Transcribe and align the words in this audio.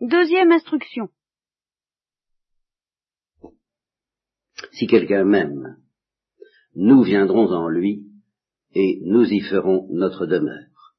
Deuxième 0.00 0.52
instruction. 0.52 1.08
Si 4.72 4.86
quelqu'un 4.86 5.24
m'aime, 5.24 5.76
nous 6.76 7.02
viendrons 7.02 7.50
en 7.52 7.68
lui 7.68 8.06
et 8.74 9.00
nous 9.02 9.24
y 9.24 9.40
ferons 9.40 9.88
notre 9.90 10.26
demeure. 10.26 10.94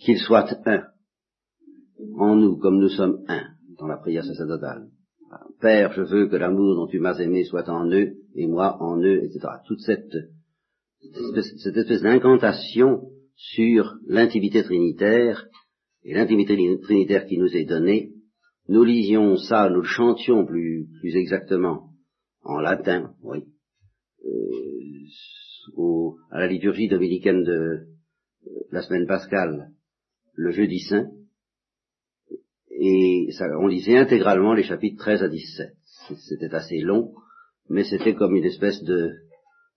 Qu'il 0.00 0.18
soit 0.18 0.52
un 0.66 0.84
en 2.16 2.34
nous 2.34 2.56
comme 2.58 2.80
nous 2.80 2.88
sommes 2.88 3.24
un 3.28 3.54
dans 3.78 3.86
la 3.86 3.98
prière 3.98 4.24
sacerdotale. 4.24 4.88
Père, 5.60 5.92
je 5.92 6.02
veux 6.02 6.28
que 6.28 6.36
l'amour 6.36 6.74
dont 6.74 6.88
tu 6.88 6.98
m'as 6.98 7.18
aimé 7.18 7.44
soit 7.44 7.68
en 7.68 7.88
eux 7.90 8.16
et 8.34 8.46
moi 8.48 8.82
en 8.82 9.00
eux, 9.00 9.22
etc. 9.22 9.46
Toute 9.66 9.80
cette, 9.80 10.16
cette 11.62 11.76
espèce 11.76 12.02
d'incantation 12.02 13.10
sur 13.36 13.94
l'intimité 14.06 14.64
trinitaire 14.64 15.46
et 16.04 16.14
l'intimité 16.14 16.56
trinitaire 16.82 17.26
qui 17.26 17.38
nous 17.38 17.54
est 17.56 17.64
donnée, 17.64 18.12
nous 18.68 18.84
lisions 18.84 19.36
ça, 19.36 19.68
nous 19.70 19.80
le 19.80 19.86
chantions 19.86 20.44
plus, 20.44 20.88
plus 21.00 21.16
exactement 21.16 21.90
en 22.42 22.60
latin, 22.60 23.14
oui, 23.22 23.44
euh, 24.24 26.10
à 26.30 26.40
la 26.40 26.46
liturgie 26.46 26.88
dominicaine 26.88 27.42
de 27.44 27.52
euh, 27.52 27.88
la 28.70 28.82
semaine 28.82 29.06
pascale, 29.06 29.70
le 30.34 30.50
jeudi 30.50 30.80
saint, 30.80 31.10
et 32.70 33.32
ça, 33.32 33.46
on 33.58 33.66
lisait 33.66 33.96
intégralement 33.96 34.54
les 34.54 34.62
chapitres 34.62 34.98
13 34.98 35.24
à 35.24 35.28
17. 35.28 35.70
C'était 36.28 36.54
assez 36.54 36.78
long, 36.78 37.12
mais 37.68 37.82
c'était 37.82 38.14
comme 38.14 38.36
une 38.36 38.44
espèce 38.44 38.82
de, 38.84 39.10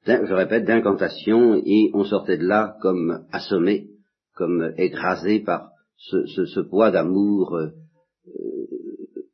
je 0.05 0.34
répète, 0.34 0.65
d'incantation, 0.65 1.62
et 1.65 1.90
on 1.93 2.03
sortait 2.03 2.38
de 2.38 2.45
là 2.45 2.77
comme 2.81 3.26
assommé, 3.31 3.88
comme 4.35 4.73
écrasé 4.77 5.40
par 5.40 5.71
ce, 6.01 6.59
poids 6.61 6.91
d'amour 6.91 7.55
euh, 7.55 7.71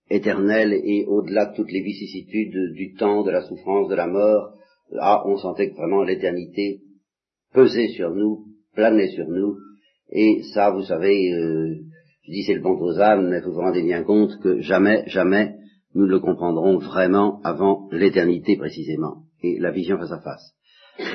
éternel 0.09 0.73
et 0.73 1.05
au-delà 1.05 1.47
de 1.47 1.55
toutes 1.55 1.71
les 1.71 1.81
vicissitudes 1.81 2.73
du 2.73 2.93
temps, 2.95 3.23
de 3.23 3.31
la 3.31 3.41
souffrance, 3.41 3.89
de 3.89 3.95
la 3.95 4.07
mort. 4.07 4.53
Là, 4.91 5.23
on 5.25 5.37
sentait 5.37 5.69
que 5.69 5.75
vraiment 5.75 6.03
l'éternité 6.03 6.81
pesait 7.53 7.89
sur 7.89 8.13
nous, 8.13 8.45
planait 8.73 9.09
sur 9.09 9.27
nous, 9.27 9.57
et 10.11 10.43
ça, 10.53 10.71
vous 10.71 10.83
savez, 10.83 11.33
euh, 11.33 11.75
je 12.23 12.31
dis 12.31 12.43
c'est 12.43 12.53
le 12.53 12.61
bon 12.61 12.79
aux 12.79 12.99
âmes, 12.99 13.29
mais 13.29 13.41
vous 13.41 13.51
vous 13.51 13.59
rendez 13.59 13.83
bien 13.83 14.03
compte 14.03 14.39
que 14.41 14.61
jamais, 14.61 15.03
jamais 15.07 15.55
nous 15.93 16.05
ne 16.05 16.11
le 16.11 16.19
comprendrons 16.19 16.77
vraiment 16.77 17.41
avant 17.43 17.89
l'éternité 17.91 18.55
précisément, 18.55 19.23
et 19.41 19.59
la 19.59 19.71
vision 19.71 19.97
face 19.97 20.11
à 20.11 20.21
face. 20.21 20.56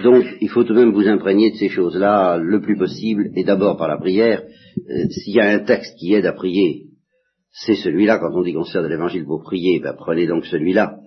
Donc, 0.03 0.25
il 0.41 0.49
faut 0.49 0.65
tout 0.65 0.75
de 0.75 0.79
même 0.81 0.93
vous 0.93 1.09
imprégner 1.09 1.51
de 1.51 1.57
ces 1.57 1.69
choses-là 1.69 2.39
le 2.39 2.61
plus 2.61 2.77
possible, 2.77 3.31
et 3.37 3.45
d'abord 3.45 3.77
par 3.77 3.89
la 3.89 3.99
prière. 3.99 4.43
Euh, 4.43 5.09
s'il 5.11 5.35
y 5.35 5.41
a 5.41 5.51
un 5.51 5.61
texte 5.61 5.97
qui 5.99 6.15
aide 6.15 6.27
à 6.27 6.33
prier, 6.33 6.87
c'est 7.51 7.75
celui-là, 7.75 8.19
quand 8.19 8.35
on 8.35 8.43
dit 8.43 8.55
qu'on 8.55 8.65
sert 8.65 8.83
de 8.83 8.89
l'évangile 8.89 9.25
pour 9.25 9.43
prier, 9.43 9.81
ben 9.81 9.95
prenez 9.97 10.27
donc 10.27 10.47
celui-là, 10.47 10.99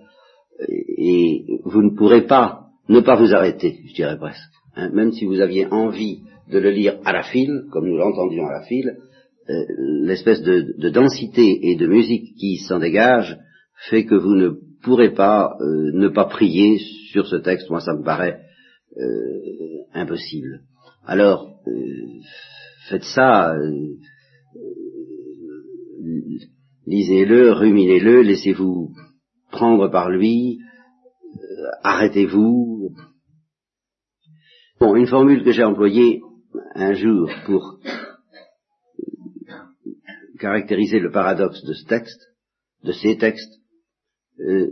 et 0.98 1.44
vous 1.64 1.82
ne 1.82 1.96
pourrez 1.96 2.26
pas 2.26 2.66
ne 2.88 3.00
pas 3.00 3.16
vous 3.16 3.34
arrêter, 3.34 3.80
je 3.88 3.94
dirais 3.94 4.16
presque. 4.16 4.40
Hein. 4.76 4.90
même 4.92 5.12
si 5.12 5.24
vous 5.24 5.40
aviez 5.40 5.66
envie 5.66 6.20
de 6.50 6.58
le 6.58 6.70
lire 6.70 6.98
à 7.04 7.12
la 7.12 7.22
file, 7.22 7.64
comme 7.72 7.88
nous 7.88 7.96
l'entendions 7.96 8.46
à 8.46 8.52
la 8.52 8.62
file, 8.62 8.96
euh, 9.48 9.64
l'espèce 10.02 10.42
de, 10.42 10.88
densité 10.90 11.70
et 11.70 11.76
de 11.76 11.86
musique 11.86 12.34
qui 12.38 12.56
s'en 12.58 12.78
dégage 12.78 13.38
fait 13.88 14.04
que 14.04 14.14
vous 14.14 14.34
ne 14.34 14.50
pourrez 14.82 15.14
pas 15.14 15.56
euh, 15.60 15.92
ne 15.94 16.08
pas 16.08 16.26
prier 16.26 16.78
sur 17.12 17.26
ce 17.26 17.36
texte. 17.36 17.70
Moi, 17.70 17.80
ça 17.80 17.94
me 17.94 18.04
paraît 18.04 18.40
euh, 18.98 19.84
impossible. 19.92 20.62
Alors, 21.04 21.60
faites 22.88 23.04
ça, 23.04 23.54
lisez-le, 26.86 27.52
ruminez-le, 27.52 28.22
laissez-vous 28.22 28.92
prendre 29.50 29.88
par 29.88 30.10
lui, 30.10 30.58
arrêtez-vous. 31.82 32.94
Bon, 34.80 34.96
une 34.96 35.06
formule 35.06 35.44
que 35.44 35.52
j'ai 35.52 35.64
employée 35.64 36.20
un 36.74 36.92
jour 36.92 37.30
pour 37.46 37.78
caractériser 40.38 41.00
le 41.00 41.10
paradoxe 41.10 41.62
de 41.64 41.72
ce 41.72 41.86
texte, 41.86 42.20
de 42.84 42.92
ces 42.92 43.16
textes, 43.16 43.54
euh, 44.40 44.70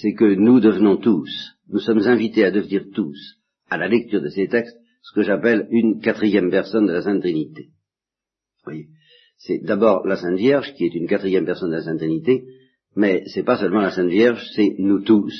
c'est 0.00 0.14
que 0.14 0.34
nous 0.34 0.60
devenons 0.60 0.96
tous, 0.96 1.28
nous 1.68 1.80
sommes 1.80 2.06
invités 2.06 2.44
à 2.44 2.50
devenir 2.50 2.84
tous, 2.94 3.39
à 3.70 3.78
la 3.78 3.88
lecture 3.88 4.20
de 4.20 4.28
ces 4.28 4.48
textes, 4.48 4.76
ce 5.02 5.14
que 5.14 5.22
j'appelle 5.22 5.66
une 5.70 6.00
quatrième 6.00 6.50
personne 6.50 6.86
de 6.86 6.92
la 6.92 7.02
Sainte 7.02 7.20
Trinité. 7.20 7.68
Voyez, 8.64 8.88
c'est 9.38 9.58
d'abord 9.58 10.06
la 10.06 10.16
Sainte 10.16 10.38
Vierge 10.38 10.74
qui 10.74 10.84
est 10.84 10.94
une 10.94 11.08
quatrième 11.08 11.46
personne 11.46 11.70
de 11.70 11.76
la 11.76 11.82
Sainte 11.82 11.98
Trinité, 11.98 12.44
mais 12.96 13.22
c'est 13.26 13.44
pas 13.44 13.56
seulement 13.56 13.80
la 13.80 13.90
Sainte 13.90 14.10
Vierge, 14.10 14.44
c'est 14.54 14.74
nous 14.78 15.00
tous 15.02 15.32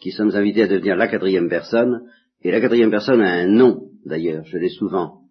qui 0.00 0.12
sommes 0.12 0.34
invités 0.34 0.62
à 0.62 0.68
devenir 0.68 0.96
la 0.96 1.08
quatrième 1.08 1.48
personne, 1.48 2.02
et 2.42 2.52
la 2.52 2.60
quatrième 2.60 2.90
personne 2.90 3.20
a 3.20 3.32
un 3.32 3.48
nom, 3.48 3.90
d'ailleurs, 4.06 4.44
je 4.44 4.56
l'ai 4.56 4.68
souvent 4.68 5.22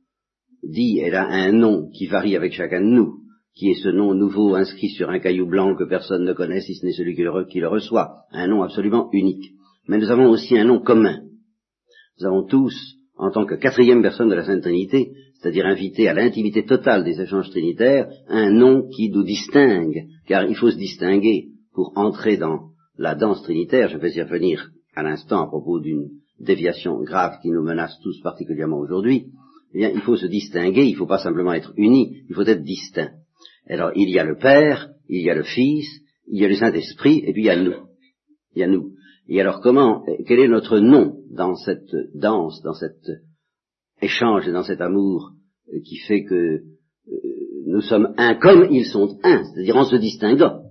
dit, 0.61 0.99
elle 0.99 1.15
a 1.15 1.25
un 1.25 1.53
nom 1.53 1.89
qui 1.89 2.07
varie 2.07 2.35
avec 2.35 2.53
chacun 2.53 2.81
de 2.81 2.87
nous 2.87 3.21
qui 3.57 3.71
est 3.71 3.81
ce 3.81 3.89
nom 3.89 4.13
nouveau 4.13 4.53
inscrit 4.53 4.89
sur 4.89 5.09
un 5.09 5.19
caillou 5.19 5.47
blanc 5.47 5.75
que 5.75 5.83
personne 5.83 6.23
ne 6.23 6.33
connaît 6.33 6.61
si 6.61 6.75
ce 6.75 6.85
n'est 6.85 6.91
celui 6.91 7.15
qui 7.15 7.23
le, 7.59 7.67
reçoit, 7.67 8.25
un 8.31 8.47
nom 8.47 8.61
absolument 8.61 9.09
unique. 9.13 9.51
Mais 9.87 9.97
nous 9.97 10.11
avons 10.11 10.29
aussi 10.29 10.57
un 10.57 10.65
nom 10.65 10.79
commun. 10.79 11.21
Nous 12.19 12.27
avons 12.27 12.45
tous, 12.45 12.73
en 13.15 13.31
tant 13.31 13.45
que 13.45 13.55
quatrième 13.55 14.01
personne 14.01 14.29
de 14.29 14.35
la 14.35 14.45
Sainte 14.45 14.61
Trinité, 14.61 15.11
c'est-à-dire 15.35 15.65
invités 15.65 16.07
à 16.07 16.13
l'intimité 16.13 16.65
totale 16.65 17.03
des 17.03 17.21
échanges 17.21 17.49
trinitaires, 17.51 18.07
un 18.27 18.51
nom 18.51 18.87
qui 18.89 19.09
nous 19.09 19.23
distingue, 19.23 20.07
car 20.27 20.45
il 20.45 20.55
faut 20.55 20.71
se 20.71 20.77
distinguer 20.77 21.49
pour 21.73 21.93
entrer 21.95 22.37
dans 22.37 22.69
la 22.97 23.13
danse 23.13 23.43
trinitaire, 23.43 23.89
je 23.89 23.97
vais 23.97 24.11
y 24.11 24.21
revenir 24.21 24.69
à 24.95 25.03
l'instant 25.03 25.43
à 25.43 25.47
propos 25.47 25.79
d'une 25.79 26.09
déviation 26.39 27.03
grave 27.03 27.37
qui 27.41 27.49
nous 27.49 27.63
menace 27.63 27.99
tous 28.01 28.19
particulièrement 28.21 28.79
aujourd'hui, 28.79 29.27
eh 29.73 29.77
bien, 29.77 29.91
il 29.93 30.01
faut 30.01 30.15
se 30.15 30.25
distinguer, 30.25 30.85
il 30.85 30.93
ne 30.93 30.97
faut 30.97 31.05
pas 31.05 31.19
simplement 31.19 31.53
être 31.53 31.73
uni, 31.77 32.23
il 32.27 32.33
faut 32.33 32.43
être 32.43 32.63
distinct. 32.63 33.11
Alors, 33.69 33.91
il 33.95 34.09
y 34.09 34.17
a 34.17 34.23
le 34.23 34.37
Père, 34.37 34.89
il 35.07 35.21
y 35.21 35.29
a 35.29 35.35
le 35.35 35.43
Fils, 35.43 35.87
il 36.27 36.41
y 36.41 36.45
a 36.45 36.47
le 36.47 36.55
Saint-Esprit, 36.55 37.23
et 37.25 37.33
puis 37.33 37.43
il 37.43 37.45
y 37.45 37.49
a 37.49 37.61
nous. 37.61 37.75
Il 38.55 38.59
y 38.61 38.63
a 38.63 38.67
nous. 38.67 38.93
Et 39.27 39.41
alors, 39.41 39.61
comment, 39.61 40.05
quel 40.25 40.39
est 40.39 40.47
notre 40.47 40.79
nom 40.79 41.17
dans 41.31 41.55
cette 41.55 41.93
danse, 42.15 42.61
dans 42.63 42.73
cet 42.73 42.99
échange 44.01 44.47
et 44.47 44.51
dans 44.51 44.63
cet 44.63 44.81
amour 44.81 45.31
qui 45.85 45.97
fait 45.97 46.23
que 46.23 46.35
euh, 46.35 46.61
nous 47.65 47.81
sommes 47.81 48.13
un 48.17 48.35
comme 48.35 48.67
ils 48.71 48.85
sont 48.85 49.19
un, 49.23 49.43
c'est-à-dire 49.43 49.75
en 49.75 49.83
se 49.83 49.97
distinguant. 49.97 50.61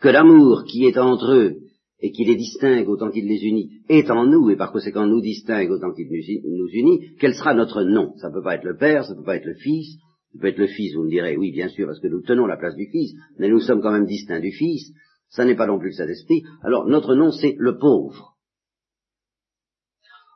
Que 0.00 0.08
l'amour 0.08 0.64
qui 0.68 0.84
est 0.84 0.98
entre 0.98 1.32
eux 1.32 1.56
et 2.00 2.12
qui 2.12 2.24
les 2.24 2.36
distingue 2.36 2.88
autant 2.88 3.10
qu'il 3.10 3.26
les 3.26 3.42
unit 3.44 3.70
est 3.88 4.10
en 4.10 4.26
nous 4.26 4.50
et 4.50 4.56
par 4.56 4.70
conséquent 4.70 5.06
nous 5.06 5.20
distingue 5.20 5.70
autant 5.70 5.92
qu'il 5.92 6.08
nous 6.08 6.68
unit, 6.68 7.16
quel 7.18 7.34
sera 7.34 7.54
notre 7.54 7.82
nom? 7.82 8.12
Ça 8.18 8.28
ne 8.28 8.34
peut 8.34 8.42
pas 8.42 8.56
être 8.56 8.64
le 8.64 8.76
Père, 8.76 9.04
ça 9.04 9.14
ne 9.14 9.18
peut 9.18 9.24
pas 9.24 9.36
être 9.36 9.46
le 9.46 9.54
Fils, 9.54 9.98
peut 10.38 10.48
être 10.48 10.58
le 10.58 10.66
Fils, 10.66 10.94
vous 10.94 11.04
me 11.04 11.10
direz, 11.10 11.36
oui, 11.36 11.50
bien 11.50 11.68
sûr, 11.68 11.86
parce 11.86 12.00
que 12.00 12.08
nous 12.08 12.22
tenons 12.22 12.46
la 12.46 12.58
place 12.58 12.76
du 12.76 12.86
Fils, 12.86 13.14
mais 13.38 13.48
nous 13.48 13.60
sommes 13.60 13.80
quand 13.80 13.92
même 13.92 14.06
distincts 14.06 14.40
du 14.40 14.52
Fils, 14.52 14.92
ça 15.28 15.44
n'est 15.44 15.56
pas 15.56 15.66
non 15.66 15.78
plus 15.78 15.88
le 15.88 15.94
Saint-Esprit, 15.94 16.42
alors 16.62 16.86
notre 16.86 17.14
nom 17.14 17.30
c'est 17.30 17.54
le 17.58 17.78
pauvre. 17.78 18.36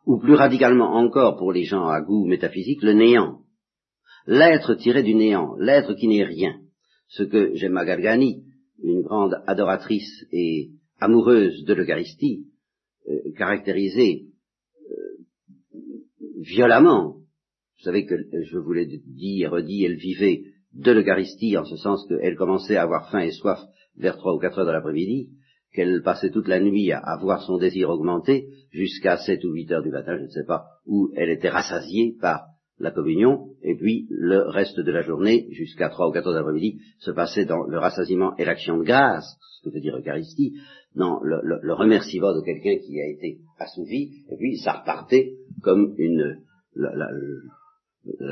Ou 0.07 0.19
plus 0.19 0.35
radicalement 0.35 0.95
encore 0.95 1.37
pour 1.37 1.53
les 1.53 1.65
gens 1.65 1.87
à 1.87 2.01
goût 2.01 2.27
métaphysique, 2.27 2.83
le 2.83 2.95
néant. 2.95 3.41
L'être 4.27 4.75
tiré 4.75 5.03
du 5.03 5.15
néant, 5.15 5.55
l'être 5.59 5.95
qui 5.95 6.09
n'est 6.09 6.25
rien. 6.25 6.61
Ce 7.09 7.23
que 7.23 7.55
Gemma 7.55 7.85
Galgani, 7.85 8.45
une 8.83 9.03
grande 9.03 9.43
adoratrice 9.47 10.27
et 10.33 10.71
amoureuse 11.01 11.65
de 11.65 11.75
l'Eucharistie, 11.75 12.47
euh, 13.09 13.33
caractérisait 13.37 14.25
euh, 14.91 15.25
violemment 16.41 17.21
vous 17.81 17.85
savez 17.85 18.05
que 18.05 18.15
je 18.43 18.59
vous 18.59 18.75
l'ai 18.75 18.85
dit 18.85 19.41
et 19.41 19.47
redit, 19.47 19.85
elle 19.85 19.97
vivait 19.97 20.43
de 20.75 20.93
l'Eucharistie 20.93 21.57
en 21.57 21.65
ce 21.65 21.77
sens 21.77 22.07
qu'elle 22.07 22.37
commençait 22.37 22.77
à 22.77 22.83
avoir 22.83 23.11
faim 23.11 23.21
et 23.21 23.31
soif 23.31 23.59
vers 24.01 24.17
trois 24.17 24.35
ou 24.35 24.39
quatre 24.39 24.59
heures 24.59 24.67
de 24.67 24.73
l'après-midi, 24.73 25.31
qu'elle 25.73 26.03
passait 26.03 26.31
toute 26.31 26.49
la 26.49 26.61
nuit 26.61 26.93
à, 26.93 27.17
voir 27.21 27.43
son 27.43 27.59
désir 27.59 27.91
augmenter 27.91 28.49
jusqu'à 28.73 29.17
sept 29.19 29.45
ou 29.45 29.53
huit 29.53 29.71
heures 29.71 29.83
du 29.83 29.91
matin, 29.91 30.17
je 30.17 30.25
ne 30.25 30.29
sais 30.29 30.45
pas, 30.45 30.65
où 30.87 31.11
elle 31.15 31.31
était 31.31 31.49
rassasiée 31.49 32.17
par 32.21 32.47
la 32.79 32.91
communion, 32.91 33.51
et 33.63 33.77
puis 33.77 34.07
le 34.11 34.49
reste 34.49 34.81
de 34.81 34.91
la 34.91 35.03
journée, 35.03 35.47
jusqu'à 35.51 35.91
trois 35.91 36.09
ou 36.09 36.13
quatre 36.13 36.27
heures 36.27 36.33
de 36.33 36.39
l'après-midi, 36.39 36.81
se 36.99 37.11
passait 37.11 37.45
dans 37.45 37.65
le 37.65 37.79
rassasiement 37.79 38.35
et 38.37 38.45
l'action 38.45 38.79
de 38.79 38.85
grâce, 38.85 39.37
ce 39.59 39.69
que 39.69 39.75
veut 39.75 39.81
dire 39.81 39.97
Eucharistie, 39.97 40.55
dans 40.97 41.21
le, 41.23 41.41
le 41.43 41.75
remerciement 41.75 42.35
de 42.35 42.43
quelqu'un 42.43 42.79
qui 42.83 43.01
a 43.01 43.09
été 43.09 43.39
assouvi, 43.59 44.25
et 44.31 44.37
puis 44.37 44.57
ça 44.57 44.81
repartait 44.81 45.35
comme 45.63 45.95
une, 45.99 46.41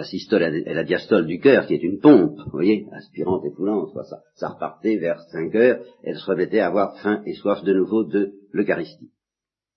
systole 0.04 0.42
et 0.42 0.74
la 0.74 0.84
diastole 0.84 1.26
du 1.26 1.40
cœur, 1.40 1.66
qui 1.66 1.74
est 1.74 1.82
une 1.82 2.00
pompe, 2.00 2.38
vous 2.38 2.50
voyez, 2.50 2.86
aspirante 2.92 3.44
et 3.44 3.50
foulante, 3.50 3.90
ça, 4.08 4.20
ça 4.34 4.48
repartait 4.48 4.96
vers 4.96 5.20
5 5.30 5.54
heures, 5.54 5.84
elle 6.02 6.16
se 6.16 6.24
remettait 6.24 6.60
à 6.60 6.68
avoir 6.68 6.98
faim 7.00 7.22
et 7.26 7.34
soif 7.34 7.62
de 7.64 7.74
nouveau 7.74 8.04
de 8.04 8.32
l'Eucharistie. 8.52 9.10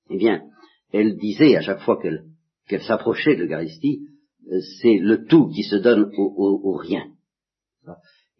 Eh 0.10 0.18
bien, 0.18 0.44
elle 0.94 1.18
disait 1.18 1.56
à 1.56 1.62
chaque 1.62 1.82
fois 1.82 2.00
qu'elle 2.02 2.82
s'approchait 2.82 3.36
de 3.36 3.44
l'Eucharistie, 3.44 4.02
euh, 4.52 4.60
c'est 4.82 4.98
le 4.98 5.26
tout 5.26 5.50
qui 5.50 5.64
se 5.64 5.76
donne 5.76 6.12
au, 6.18 6.74
rien. 6.78 7.06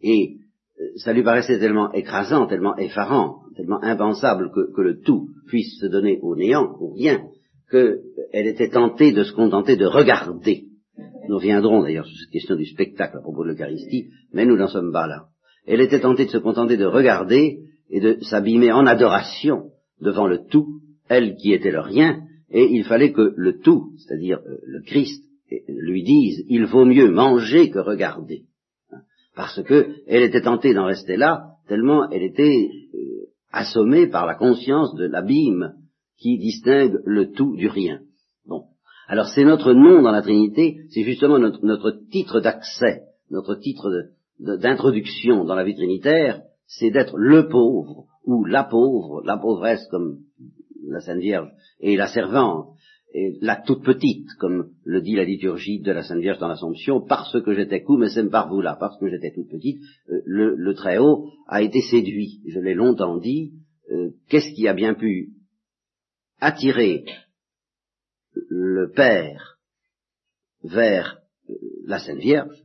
Et 0.00 0.36
euh, 0.80 0.84
ça 0.96 1.12
lui 1.12 1.22
paraissait 1.22 1.58
tellement 1.58 1.92
écrasant, 1.92 2.46
tellement 2.46 2.76
effarant, 2.76 3.40
tellement 3.56 3.82
impensable 3.82 4.50
que, 4.52 4.72
que 4.74 4.80
le 4.80 5.00
tout 5.00 5.28
puisse 5.48 5.78
se 5.80 5.86
donner 5.86 6.18
au 6.22 6.34
néant, 6.34 6.76
au 6.80 6.92
rien, 6.92 7.28
qu'elle 7.70 8.46
était 8.46 8.70
tentée 8.70 9.12
de 9.12 9.22
se 9.22 9.32
contenter 9.32 9.76
de 9.76 9.86
regarder. 9.86 10.71
Nous 11.28 11.36
reviendrons 11.36 11.82
d'ailleurs 11.82 12.06
sur 12.06 12.16
cette 12.16 12.30
question 12.30 12.56
du 12.56 12.66
spectacle 12.66 13.18
à 13.18 13.20
propos 13.20 13.44
de 13.44 13.50
l'Eucharistie, 13.50 14.08
mais 14.32 14.44
nous 14.44 14.56
n'en 14.56 14.68
sommes 14.68 14.92
pas 14.92 15.06
là. 15.06 15.26
Elle 15.66 15.80
était 15.80 16.00
tentée 16.00 16.26
de 16.26 16.30
se 16.30 16.38
contenter 16.38 16.76
de 16.76 16.84
regarder 16.84 17.60
et 17.90 18.00
de 18.00 18.18
s'abîmer 18.22 18.72
en 18.72 18.86
adoration 18.86 19.70
devant 20.00 20.26
le 20.26 20.46
tout, 20.50 20.80
elle 21.08 21.36
qui 21.36 21.52
était 21.52 21.70
le 21.70 21.80
rien, 21.80 22.22
et 22.50 22.66
il 22.70 22.84
fallait 22.84 23.12
que 23.12 23.32
le 23.36 23.58
tout, 23.60 23.92
c'est-à-dire 23.98 24.40
euh, 24.46 24.58
le 24.66 24.82
Christ, 24.82 25.24
lui 25.68 26.02
dise 26.02 26.44
il 26.48 26.66
vaut 26.66 26.84
mieux 26.84 27.10
manger 27.10 27.70
que 27.70 27.78
regarder. 27.78 28.44
Parce 29.34 29.62
que 29.62 29.96
elle 30.06 30.22
était 30.22 30.42
tentée 30.42 30.74
d'en 30.74 30.86
rester 30.86 31.16
là, 31.16 31.44
tellement 31.68 32.10
elle 32.10 32.22
était 32.22 32.68
euh, 32.94 32.98
assommée 33.50 34.06
par 34.06 34.26
la 34.26 34.34
conscience 34.34 34.94
de 34.94 35.06
l'abîme 35.06 35.74
qui 36.18 36.38
distingue 36.38 36.98
le 37.04 37.32
tout 37.32 37.56
du 37.56 37.68
rien. 37.68 38.00
Alors 39.08 39.28
c'est 39.28 39.44
notre 39.44 39.72
nom 39.72 40.02
dans 40.02 40.12
la 40.12 40.22
Trinité, 40.22 40.78
c'est 40.90 41.02
justement 41.02 41.38
notre, 41.38 41.64
notre 41.64 41.90
titre 42.10 42.40
d'accès, 42.40 43.02
notre 43.30 43.54
titre 43.56 43.88
d'introduction 44.38 45.44
dans 45.44 45.54
la 45.54 45.64
vie 45.64 45.74
trinitaire, 45.74 46.42
c'est 46.66 46.90
d'être 46.90 47.16
le 47.16 47.48
pauvre, 47.48 48.06
ou 48.24 48.44
la 48.44 48.64
pauvre, 48.64 49.22
la 49.24 49.36
pauvresse 49.36 49.86
comme 49.90 50.18
la 50.88 51.00
Sainte 51.00 51.20
Vierge, 51.20 51.50
et 51.80 51.96
la 51.96 52.06
servante, 52.06 52.68
et 53.14 53.36
la 53.40 53.56
toute 53.56 53.84
petite, 53.84 54.28
comme 54.38 54.70
le 54.84 55.02
dit 55.02 55.16
la 55.16 55.24
liturgie 55.24 55.80
de 55.80 55.92
la 55.92 56.02
Sainte 56.02 56.20
Vierge 56.20 56.38
dans 56.38 56.48
l'Assomption, 56.48 57.00
parce 57.00 57.40
que 57.42 57.54
j'étais 57.54 57.84
mais 57.98 58.08
c'est 58.08 58.28
par 58.30 58.48
vous 58.48 58.60
là, 58.60 58.76
parce 58.78 58.98
que 58.98 59.08
j'étais 59.08 59.32
toute 59.32 59.50
petite, 59.50 59.80
euh, 60.10 60.22
le, 60.24 60.74
Très-Haut 60.74 61.28
a 61.46 61.62
été 61.62 61.80
séduit. 61.82 62.40
Je 62.46 62.58
l'ai 62.58 62.74
longtemps 62.74 63.18
dit, 63.18 63.52
euh, 63.90 64.10
qu'est-ce 64.28 64.54
qui 64.54 64.66
a 64.66 64.74
bien 64.74 64.94
pu 64.94 65.30
attirer 66.40 67.04
le 68.34 68.90
Père 68.90 69.58
vers 70.62 71.18
euh, 71.48 71.54
la 71.86 71.98
Sainte 71.98 72.18
Vierge 72.18 72.62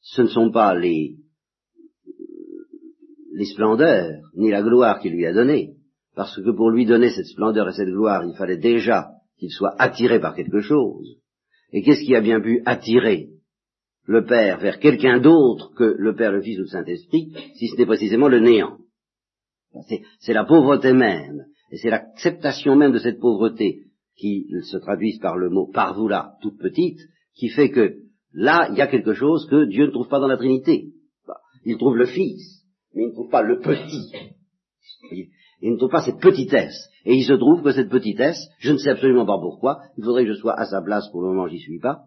Ce 0.00 0.22
ne 0.22 0.28
sont 0.28 0.50
pas 0.50 0.74
les, 0.74 1.16
les 3.32 3.44
splendeurs, 3.46 4.22
ni 4.34 4.50
la 4.50 4.62
gloire 4.62 5.00
qu'il 5.00 5.12
lui 5.12 5.26
a 5.26 5.32
donnée, 5.32 5.74
parce 6.14 6.36
que 6.36 6.50
pour 6.50 6.70
lui 6.70 6.86
donner 6.86 7.10
cette 7.10 7.26
splendeur 7.26 7.68
et 7.68 7.72
cette 7.72 7.88
gloire, 7.88 8.24
il 8.24 8.36
fallait 8.36 8.58
déjà 8.58 9.08
qu'il 9.38 9.50
soit 9.50 9.74
attiré 9.78 10.20
par 10.20 10.34
quelque 10.34 10.60
chose. 10.60 11.18
Et 11.72 11.82
qu'est-ce 11.82 12.04
qui 12.04 12.14
a 12.14 12.20
bien 12.20 12.40
pu 12.40 12.62
attirer 12.64 13.28
le 14.06 14.24
Père 14.24 14.58
vers 14.58 14.78
quelqu'un 14.78 15.20
d'autre 15.20 15.72
que 15.76 15.96
le 15.98 16.14
Père, 16.14 16.32
le 16.32 16.40
Fils 16.40 16.58
ou 16.58 16.62
le 16.62 16.68
Saint-Esprit, 16.68 17.32
si 17.56 17.68
ce 17.68 17.76
n'est 17.76 17.86
précisément 17.86 18.28
le 18.28 18.40
néant? 18.40 18.78
C'est 20.20 20.32
la 20.32 20.44
pauvreté 20.44 20.92
même, 20.92 21.44
et 21.70 21.76
c'est 21.76 21.90
l'acceptation 21.90 22.76
même 22.76 22.92
de 22.92 22.98
cette 22.98 23.18
pauvreté 23.18 23.85
qui 24.16 24.46
se 24.62 24.76
traduise 24.78 25.18
par 25.18 25.36
le 25.36 25.50
mot 25.50 25.70
par 25.72 25.94
vous 25.94 26.08
là, 26.08 26.34
toute 26.42 26.58
petite, 26.58 26.98
qui 27.34 27.48
fait 27.48 27.70
que 27.70 27.96
là, 28.32 28.68
il 28.70 28.78
y 28.78 28.80
a 28.82 28.86
quelque 28.86 29.12
chose 29.12 29.46
que 29.50 29.66
Dieu 29.66 29.86
ne 29.86 29.90
trouve 29.90 30.08
pas 30.08 30.20
dans 30.20 30.26
la 30.26 30.36
Trinité. 30.36 30.92
Il 31.64 31.78
trouve 31.78 31.96
le 31.96 32.06
Fils, 32.06 32.64
mais 32.94 33.02
il 33.04 33.08
ne 33.08 33.12
trouve 33.12 33.30
pas 33.30 33.42
le 33.42 33.58
petit. 33.58 34.12
Il 35.60 35.72
ne 35.72 35.76
trouve 35.76 35.90
pas 35.90 36.04
cette 36.04 36.20
petitesse. 36.20 36.88
Et 37.04 37.14
il 37.14 37.24
se 37.24 37.32
trouve 37.32 37.62
que 37.62 37.72
cette 37.72 37.88
petitesse, 37.88 38.38
je 38.58 38.72
ne 38.72 38.78
sais 38.78 38.90
absolument 38.90 39.26
pas 39.26 39.38
pourquoi, 39.38 39.78
il 39.96 40.04
faudrait 40.04 40.24
que 40.24 40.32
je 40.32 40.38
sois 40.38 40.58
à 40.58 40.64
sa 40.66 40.82
place, 40.82 41.08
pour 41.10 41.22
le 41.22 41.28
moment 41.28 41.48
j'y 41.48 41.58
suis 41.58 41.78
pas, 41.78 42.00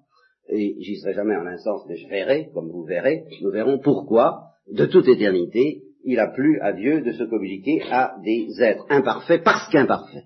et 0.52 0.76
j'y 0.80 0.98
serai 0.98 1.14
jamais 1.14 1.36
en 1.36 1.46
un 1.46 1.58
sens, 1.58 1.84
mais 1.88 1.96
je 1.96 2.08
verrai, 2.08 2.50
comme 2.54 2.70
vous 2.70 2.84
verrez, 2.84 3.24
nous 3.42 3.52
verrons 3.52 3.80
pourquoi, 3.80 4.50
de 4.72 4.86
toute 4.86 5.08
éternité, 5.08 5.84
il 6.04 6.20
a 6.20 6.28
plu 6.28 6.60
à 6.62 6.74
Dieu 6.74 7.02
de 7.02 7.12
se 7.12 7.24
communiquer 7.24 7.82
à 7.92 8.16
des 8.24 8.48
êtres 8.62 8.86
imparfaits 8.90 9.44
parce 9.44 9.70
qu'imparfaits. 9.70 10.26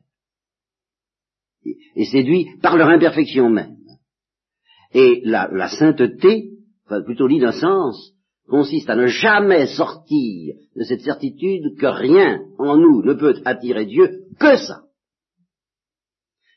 Et 1.95 2.06
séduits 2.06 2.48
par 2.62 2.77
leur 2.77 2.89
imperfection 2.89 3.50
même. 3.50 3.77
Et 4.94 5.21
la, 5.24 5.50
la 5.51 5.69
sainteté, 5.69 6.51
enfin 6.86 7.01
plutôt 7.01 7.27
l'innocence, 7.27 8.13
consiste 8.48 8.89
à 8.89 8.95
ne 8.95 9.07
jamais 9.07 9.68
sortir 9.68 10.56
de 10.75 10.83
cette 10.83 11.01
certitude 11.01 11.77
que 11.80 11.86
rien 11.86 12.42
en 12.60 12.77
nous 12.77 13.01
ne 13.04 13.13
peut 13.13 13.42
attirer 13.45 13.86
Dieu 13.86 14.25
que 14.39 14.57
ça. 14.57 14.83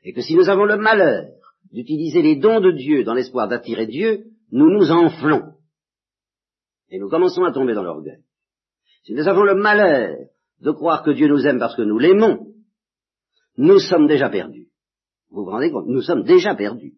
Et 0.05 0.13
que 0.13 0.21
si 0.21 0.35
nous 0.35 0.49
avons 0.49 0.65
le 0.65 0.77
malheur 0.77 1.25
d'utiliser 1.73 2.23
les 2.23 2.37
dons 2.37 2.61
de 2.61 2.73
Dieu 2.73 3.05
dans 3.05 3.15
l'espoir 3.15 3.49
d'attirer 3.49 3.87
Dieu, 3.87 4.25
nous 4.51 4.71
nous 4.71 4.91
enflons. 4.91 5.55
Et 6.91 6.99
nous 6.99 7.09
commençons 7.09 7.45
à 7.45 7.53
tomber 7.53 7.75
dans 7.75 7.83
l'orgueil. 7.83 8.23
Si 9.05 9.15
nous 9.15 9.27
avons 9.29 9.43
le 9.43 9.55
malheur 9.55 10.17
de 10.61 10.71
croire 10.71 11.03
que 11.03 11.11
Dieu 11.11 11.29
nous 11.29 11.47
aime 11.47 11.59
parce 11.59 11.77
que 11.77 11.83
nous 11.83 11.99
l'aimons, 11.99 12.55
nous 13.57 13.79
sommes 13.79 14.07
déjà 14.07 14.29
perdus. 14.29 14.69
Vous 15.31 15.45
vous 15.45 15.51
rendez 15.51 15.71
compte 15.71 15.87
Nous 15.87 16.03
sommes 16.03 16.25
déjà 16.25 16.55
perdus. 16.55 16.95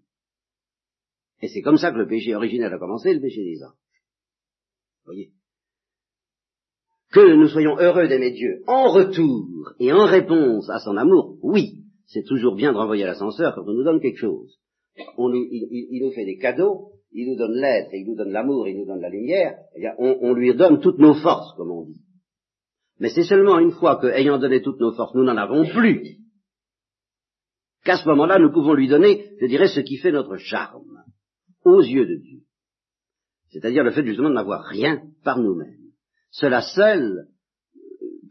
Et 1.41 1.49
c'est 1.49 1.63
comme 1.63 1.77
ça 1.77 1.93
que 1.93 1.99
le 1.99 2.09
péché 2.09 2.35
originel 2.35 2.73
a 2.73 2.79
commencé, 2.79 3.15
le 3.15 3.21
péché 3.21 3.45
des 3.45 3.63
hommes. 3.63 3.77
Voyez. 5.05 5.31
Que 7.11 7.37
nous 7.37 7.49
soyons 7.49 7.79
heureux 7.79 8.09
d'aimer 8.09 8.33
Dieu 8.33 8.63
en 8.67 8.91
retour 8.93 9.73
et 9.79 9.93
en 9.93 10.05
réponse 10.07 10.69
à 10.69 10.79
son 10.81 10.97
amour, 10.97 11.39
oui, 11.43 11.85
c'est 12.07 12.25
toujours 12.25 12.55
bien 12.55 12.73
de 12.73 12.79
renvoyer 12.79 13.05
l'ascenseur 13.05 13.55
quand 13.55 13.63
on 13.67 13.73
nous 13.73 13.85
donne 13.85 14.01
quelque 14.01 14.19
chose. 14.19 14.59
On 15.17 15.33
il, 15.33 16.01
nous 16.03 16.11
fait 16.11 16.25
des 16.25 16.39
cadeaux, 16.39 16.93
il 17.13 17.31
nous 17.31 17.37
donne 17.37 17.55
l'être, 17.55 17.91
il 17.93 18.07
nous 18.07 18.17
donne 18.17 18.33
l'amour, 18.33 18.69
il 18.69 18.77
nous 18.77 18.87
donne 18.87 19.01
la 19.01 19.09
lumière, 19.09 19.57
eh 19.77 19.81
bien, 19.81 19.95
on, 19.99 20.35
lui 20.35 20.55
donne 20.55 20.81
toutes 20.81 20.99
nos 20.99 21.15
forces, 21.15 21.55
comme 21.57 21.71
on 21.71 21.85
dit. 21.85 22.03
Mais 22.99 23.11
c'est 23.11 23.23
seulement 23.23 23.59
une 23.59 23.71
fois 23.71 23.97
que, 23.97 24.09
ayant 24.09 24.39
donné 24.39 24.61
toutes 24.61 24.81
nos 24.81 24.93
forces, 24.93 25.15
nous 25.15 25.25
n'en 25.25 25.37
avons 25.37 25.65
plus, 25.67 26.19
qu'à 27.89 27.97
ce 27.97 28.09
moment-là, 28.09 28.39
nous 28.39 28.53
pouvons 28.53 28.75
lui 28.75 28.89
donner, 28.89 29.31
je 29.41 29.47
dirais, 29.47 29.69
ce 29.69 29.81
qui 29.81 29.97
fait 29.97 30.13
notre 30.13 30.37
charme, 30.37 31.03
aux 31.65 31.81
yeux 31.81 32.07
de 32.07 32.17
Dieu 32.17 32.41
c'est-à-dire 33.51 33.85
le 33.85 33.93
fait 33.93 34.05
justement 34.05 34.29
de 34.29 34.35
n'avoir 34.35 34.65
rien 34.65 35.03
par 35.25 35.39
nous-mêmes. 35.39 35.93
Cela 36.31 36.63
seul 36.63 37.29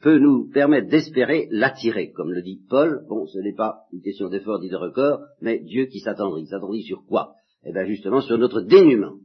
peut 0.02 0.20
nous 0.20 0.50
permettre 0.52 0.90
d'espérer 0.90 1.48
l'attirer, 1.50 2.12
comme 2.12 2.32
le 2.32 2.44
dit 2.44 2.62
Paul. 2.70 3.04
Bon, 3.10 3.26
ce 3.26 3.40
n'est 3.40 3.56
pas 3.56 3.80
une 3.92 4.02
question 4.02 4.30
d'effort 4.30 4.60
ni 4.62 4.70
de 4.70 4.76
record, 4.76 5.22
mais 5.42 5.60
Dieu 5.60 5.86
qui 5.86 6.00
s'attendrit. 6.00 6.46
S'attendrit 6.46 6.84
sur 6.84 7.04
quoi? 7.06 7.34
Eh 7.66 7.74
bien 7.74 7.86
justement 7.86 8.22
sur 8.22 8.38
notre 8.38 8.62
dénuement. 8.62 9.18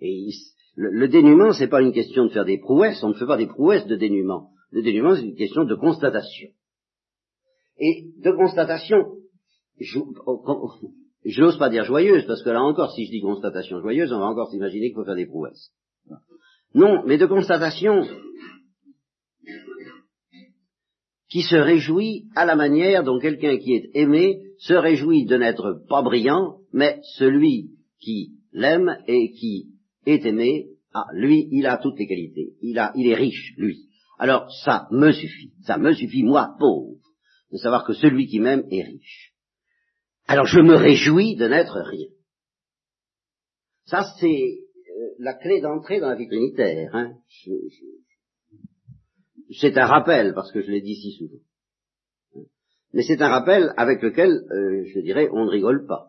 Et 0.00 0.30
le, 0.74 0.90
le 0.90 1.08
dénuement, 1.08 1.52
c'est 1.52 1.68
pas 1.68 1.80
une 1.80 1.92
question 1.92 2.24
de 2.24 2.30
faire 2.30 2.44
des 2.44 2.58
prouesses, 2.58 3.02
on 3.04 3.10
ne 3.10 3.14
fait 3.14 3.26
pas 3.26 3.36
des 3.36 3.46
prouesses 3.46 3.86
de 3.86 3.94
dénuement. 3.94 4.50
Le 4.72 4.82
dénuement, 4.82 5.14
c'est 5.14 5.22
une 5.22 5.36
question 5.36 5.64
de 5.64 5.76
constatation. 5.76 6.48
Et 7.78 8.04
de 8.22 8.30
constatation, 8.30 9.04
je 9.80 11.40
n'ose 11.40 11.58
pas 11.58 11.70
dire 11.70 11.84
joyeuse, 11.84 12.26
parce 12.26 12.42
que 12.42 12.50
là 12.50 12.62
encore, 12.62 12.92
si 12.92 13.06
je 13.06 13.10
dis 13.10 13.20
constatation 13.20 13.80
joyeuse, 13.80 14.12
on 14.12 14.20
va 14.20 14.26
encore 14.26 14.50
s'imaginer 14.50 14.88
qu'il 14.88 14.96
faut 14.96 15.04
faire 15.04 15.16
des 15.16 15.26
prouesses. 15.26 15.72
Non, 16.74 17.04
mais 17.06 17.18
de 17.18 17.26
constatation 17.26 18.02
qui 21.30 21.42
se 21.42 21.56
réjouit 21.56 22.26
à 22.36 22.44
la 22.44 22.54
manière 22.54 23.02
dont 23.02 23.18
quelqu'un 23.18 23.58
qui 23.58 23.74
est 23.74 23.90
aimé 23.94 24.40
se 24.58 24.74
réjouit 24.74 25.24
de 25.24 25.36
n'être 25.36 25.84
pas 25.88 26.02
brillant, 26.02 26.58
mais 26.72 27.00
celui 27.16 27.70
qui 28.00 28.34
l'aime 28.52 28.98
et 29.08 29.32
qui 29.32 29.70
est 30.06 30.24
aimé, 30.24 30.66
ah, 30.92 31.06
lui, 31.12 31.48
il 31.50 31.66
a 31.66 31.78
toutes 31.78 31.98
les 31.98 32.06
qualités. 32.06 32.52
Il 32.62 32.78
a, 32.78 32.92
il 32.94 33.08
est 33.08 33.16
riche, 33.16 33.54
lui. 33.56 33.88
Alors, 34.18 34.48
ça 34.64 34.86
me 34.92 35.10
suffit. 35.10 35.52
Ça 35.66 35.76
me 35.76 35.92
suffit, 35.92 36.22
moi, 36.22 36.54
pauvre, 36.58 36.98
de 37.54 37.58
savoir 37.58 37.84
que 37.84 37.94
celui 37.94 38.26
qui 38.26 38.40
m'aime 38.40 38.66
est 38.72 38.82
riche. 38.82 39.32
Alors 40.26 40.46
je 40.46 40.58
me 40.58 40.74
réjouis 40.74 41.36
de 41.36 41.46
n'être 41.46 41.78
rien. 41.80 42.08
Ça, 43.86 44.02
c'est 44.18 44.26
euh, 44.26 45.14
la 45.20 45.34
clé 45.34 45.60
d'entrée 45.60 46.00
dans 46.00 46.08
la 46.08 46.16
vie 46.16 46.26
trinitaire. 46.26 46.90
Hein. 46.96 47.12
C'est 49.60 49.78
un 49.78 49.86
rappel, 49.86 50.34
parce 50.34 50.50
que 50.50 50.62
je 50.62 50.70
l'ai 50.70 50.80
dit 50.80 50.96
si 50.96 51.12
souvent. 51.12 51.44
Mais 52.92 53.02
c'est 53.02 53.22
un 53.22 53.28
rappel 53.28 53.72
avec 53.76 54.02
lequel, 54.02 54.30
euh, 54.30 54.84
je 54.92 55.00
dirais, 55.00 55.28
on 55.32 55.44
ne 55.44 55.50
rigole 55.50 55.86
pas. 55.86 56.08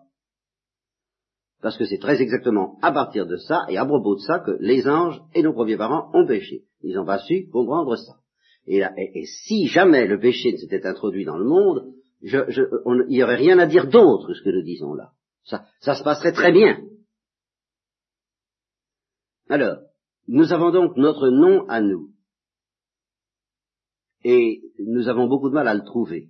Parce 1.61 1.77
que 1.77 1.85
c'est 1.85 1.99
très 1.99 2.21
exactement 2.21 2.79
à 2.81 2.91
partir 2.91 3.27
de 3.27 3.37
ça, 3.37 3.65
et 3.69 3.77
à 3.77 3.85
propos 3.85 4.15
de 4.15 4.21
ça, 4.21 4.39
que 4.39 4.57
les 4.59 4.87
anges 4.87 5.21
et 5.35 5.43
nos 5.43 5.53
premiers 5.53 5.77
parents 5.77 6.09
ont 6.13 6.25
péché. 6.25 6.63
Ils 6.81 6.95
n'ont 6.95 7.05
pas 7.05 7.19
su 7.19 7.49
comprendre 7.49 7.95
ça. 7.97 8.13
Et, 8.67 9.25
si 9.47 9.67
jamais 9.67 10.07
le 10.07 10.19
péché 10.19 10.51
ne 10.53 10.57
s'était 10.57 10.85
introduit 10.85 11.25
dans 11.25 11.37
le 11.37 11.45
monde, 11.45 11.93
il 12.21 13.05
n'y 13.09 13.23
aurait 13.23 13.35
rien 13.35 13.59
à 13.59 13.67
dire 13.67 13.87
d'autre 13.87 14.33
ce 14.33 14.41
que 14.41 14.49
nous 14.49 14.63
disons 14.63 14.93
là. 14.93 15.11
Ça, 15.43 15.65
se 15.81 16.03
passerait 16.03 16.33
très 16.33 16.51
bien. 16.51 16.83
Alors, 19.47 19.77
nous 20.27 20.51
avons 20.51 20.71
donc 20.71 20.97
notre 20.97 21.29
nom 21.29 21.67
à 21.67 21.81
nous. 21.81 22.09
Et 24.23 24.63
nous 24.79 25.07
avons 25.07 25.27
beaucoup 25.27 25.49
de 25.49 25.53
mal 25.53 25.67
à 25.67 25.75
le 25.75 25.83
trouver. 25.83 26.29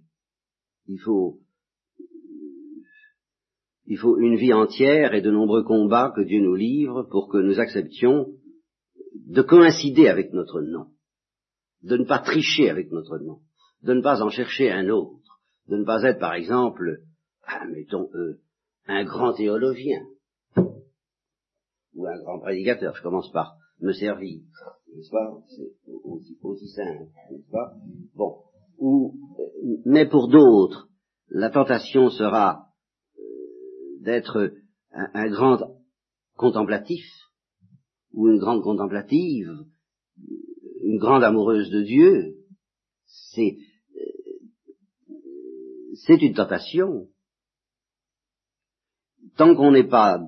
Il 0.87 0.99
faut 0.99 1.39
une 3.87 4.35
vie 4.35 4.51
entière 4.51 5.13
et 5.13 5.21
de 5.21 5.31
nombreux 5.31 5.63
combats 5.63 6.11
que 6.13 6.21
Dieu 6.21 6.41
nous 6.41 6.55
livre 6.55 7.03
pour 7.03 7.29
que 7.29 7.37
nous 7.37 7.61
acceptions 7.61 8.33
de 9.27 9.41
coïncider 9.41 10.09
avec 10.09 10.33
notre 10.33 10.61
nom, 10.61 10.87
de 11.85 11.97
ne 11.97 12.05
pas 12.05 12.19
tricher 12.19 12.69
avec 12.69 12.91
notre 12.91 13.17
nom, 13.19 13.39
de 13.83 13.93
ne 13.93 14.01
pas 14.01 14.21
en 14.21 14.29
chercher 14.29 14.71
un 14.71 14.89
autre, 14.89 15.39
de 15.67 15.77
ne 15.77 15.85
pas 15.85 16.03
être, 16.03 16.19
par 16.19 16.33
exemple, 16.33 16.97
ah, 17.43 17.65
mettons, 17.67 18.09
euh, 18.15 18.41
un 18.87 19.03
grand 19.03 19.33
théologien 19.33 20.03
ou 21.93 22.07
un 22.07 22.17
grand 22.19 22.39
prédicateur. 22.39 22.95
Je 22.95 23.03
commence 23.03 23.31
par 23.31 23.55
me 23.79 23.93
servir, 23.93 24.41
n'est-ce 24.95 25.11
pas? 25.11 25.31
C'est 25.55 25.73
aussi, 26.41 26.67
simple, 26.69 27.05
n'est-ce 27.31 27.51
pas? 27.51 27.73
Bon. 28.15 28.37
Ou, 28.79 29.13
euh, 29.39 29.77
mais 29.85 30.07
pour 30.07 30.27
d'autres, 30.27 30.89
la 31.29 31.51
tentation 31.51 32.09
sera 32.09 32.65
euh, 33.19 33.21
d'être 34.01 34.53
un, 34.91 35.29
grand 35.29 35.59
contemplatif 36.35 37.05
ou 38.11 38.27
une 38.29 38.39
grande 38.39 38.63
contemplative, 38.63 39.51
une 40.85 40.97
grande 40.97 41.23
amoureuse 41.23 41.69
de 41.69 41.81
Dieu. 41.81 42.35
C'est 43.05 43.57
c'est 46.05 46.21
une 46.21 46.33
tentation. 46.33 47.07
Tant 49.37 49.55
qu'on 49.55 49.71
n'est 49.71 49.87
pas 49.87 50.21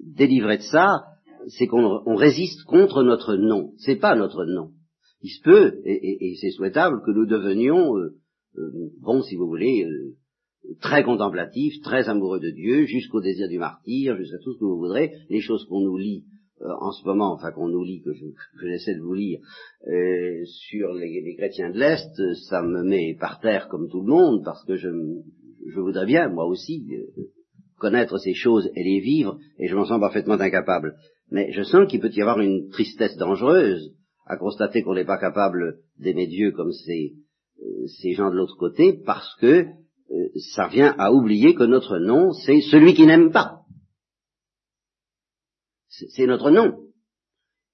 délivré 0.00 0.58
de 0.58 0.62
ça, 0.62 1.04
c'est 1.46 1.66
qu'on 1.66 2.16
résiste 2.16 2.64
contre 2.64 3.02
notre 3.02 3.36
nom. 3.36 3.72
C'est 3.78 3.96
pas 3.96 4.16
notre 4.16 4.44
nom. 4.44 4.72
Il 5.22 5.30
se 5.30 5.42
peut, 5.42 5.80
et, 5.84 6.36
c'est 6.40 6.50
souhaitable, 6.50 7.02
que 7.04 7.10
nous 7.10 7.26
devenions, 7.26 7.96
euh, 7.96 8.16
euh, 8.56 8.90
bon, 9.00 9.22
si 9.22 9.34
vous 9.36 9.48
voulez, 9.48 9.84
euh, 9.84 10.16
très 10.80 11.02
contemplatifs, 11.02 11.80
très 11.82 12.08
amoureux 12.08 12.40
de 12.40 12.50
Dieu, 12.50 12.84
jusqu'au 12.86 13.20
désir 13.20 13.48
du 13.48 13.58
martyr, 13.58 14.16
jusqu'à 14.16 14.38
tout 14.38 14.52
ce 14.52 14.58
que 14.58 14.64
vous 14.64 14.78
voudrez, 14.78 15.12
les 15.28 15.40
choses 15.40 15.64
qu'on 15.66 15.80
nous 15.80 15.96
lit 15.96 16.24
en 16.60 16.90
ce 16.92 17.04
moment, 17.04 17.32
enfin 17.32 17.52
qu'on 17.52 17.68
nous 17.68 17.84
lit, 17.84 18.02
que 18.02 18.12
j'essaie 18.62 18.94
de 18.94 19.00
vous 19.00 19.14
lire, 19.14 19.40
sur 20.44 20.92
les, 20.92 21.34
chrétiens 21.36 21.70
de 21.70 21.78
l'Est, 21.78 22.10
ça 22.48 22.62
me 22.62 22.82
met 22.82 23.16
par 23.18 23.40
terre 23.40 23.68
comme 23.68 23.88
tout 23.88 24.00
le 24.00 24.08
monde, 24.08 24.42
parce 24.44 24.64
que 24.64 24.76
je, 24.76 24.88
je 25.66 25.80
voudrais 25.80 26.06
bien, 26.06 26.28
moi 26.28 26.46
aussi, 26.46 26.84
connaître 27.78 28.18
ces 28.18 28.34
choses 28.34 28.70
et 28.74 28.82
les 28.82 29.00
vivre, 29.00 29.38
et 29.58 29.68
je 29.68 29.76
m'en 29.76 29.84
sens 29.84 30.00
parfaitement 30.00 30.34
incapable. 30.34 30.94
Mais 31.30 31.52
je 31.52 31.62
sens 31.62 31.88
qu'il 31.88 32.00
peut 32.00 32.10
y 32.12 32.20
avoir 32.20 32.40
une 32.40 32.68
tristesse 32.70 33.16
dangereuse 33.16 33.94
à 34.26 34.36
constater 34.36 34.82
qu'on 34.82 34.94
n'est 34.94 35.04
pas 35.04 35.18
capable 35.18 35.78
d'aimer 35.98 36.26
Dieu 36.26 36.52
comme 36.52 36.72
ces, 36.72 37.14
euh, 37.62 37.86
ces 38.00 38.12
gens 38.12 38.30
de 38.30 38.36
l'autre 38.36 38.56
côté, 38.58 39.00
parce 39.04 39.34
que 39.40 39.64
euh, 39.64 40.28
ça 40.54 40.68
vient 40.68 40.94
à 40.98 41.12
oublier 41.12 41.54
que 41.54 41.64
notre 41.64 41.98
nom, 41.98 42.32
c'est 42.32 42.60
celui 42.60 42.94
qui 42.94 43.06
n'aime 43.06 43.30
pas. 43.30 43.57
C'est 45.88 46.26
notre 46.26 46.50
nom. 46.50 46.78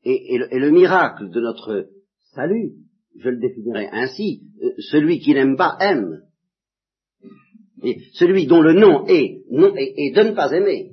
Et, 0.05 0.39
le, 0.39 0.55
et, 0.55 0.59
le, 0.59 0.71
miracle 0.71 1.31
de 1.31 1.41
notre 1.41 1.89
salut, 2.35 2.73
je 3.19 3.29
le 3.29 3.41
définirai 3.41 3.89
ainsi, 3.91 4.43
euh, 4.63 4.71
celui 4.79 5.19
qui 5.19 5.33
n'aime 5.35 5.57
pas 5.57 5.77
aime. 5.81 6.23
Et 7.83 7.99
celui 8.13 8.47
dont 8.47 8.61
le 8.61 8.75
nom 8.75 9.07
est, 9.07 9.43
non, 9.51 9.75
est, 9.77 10.15
de 10.15 10.23
ne 10.23 10.33
pas 10.33 10.53
aimer, 10.53 10.93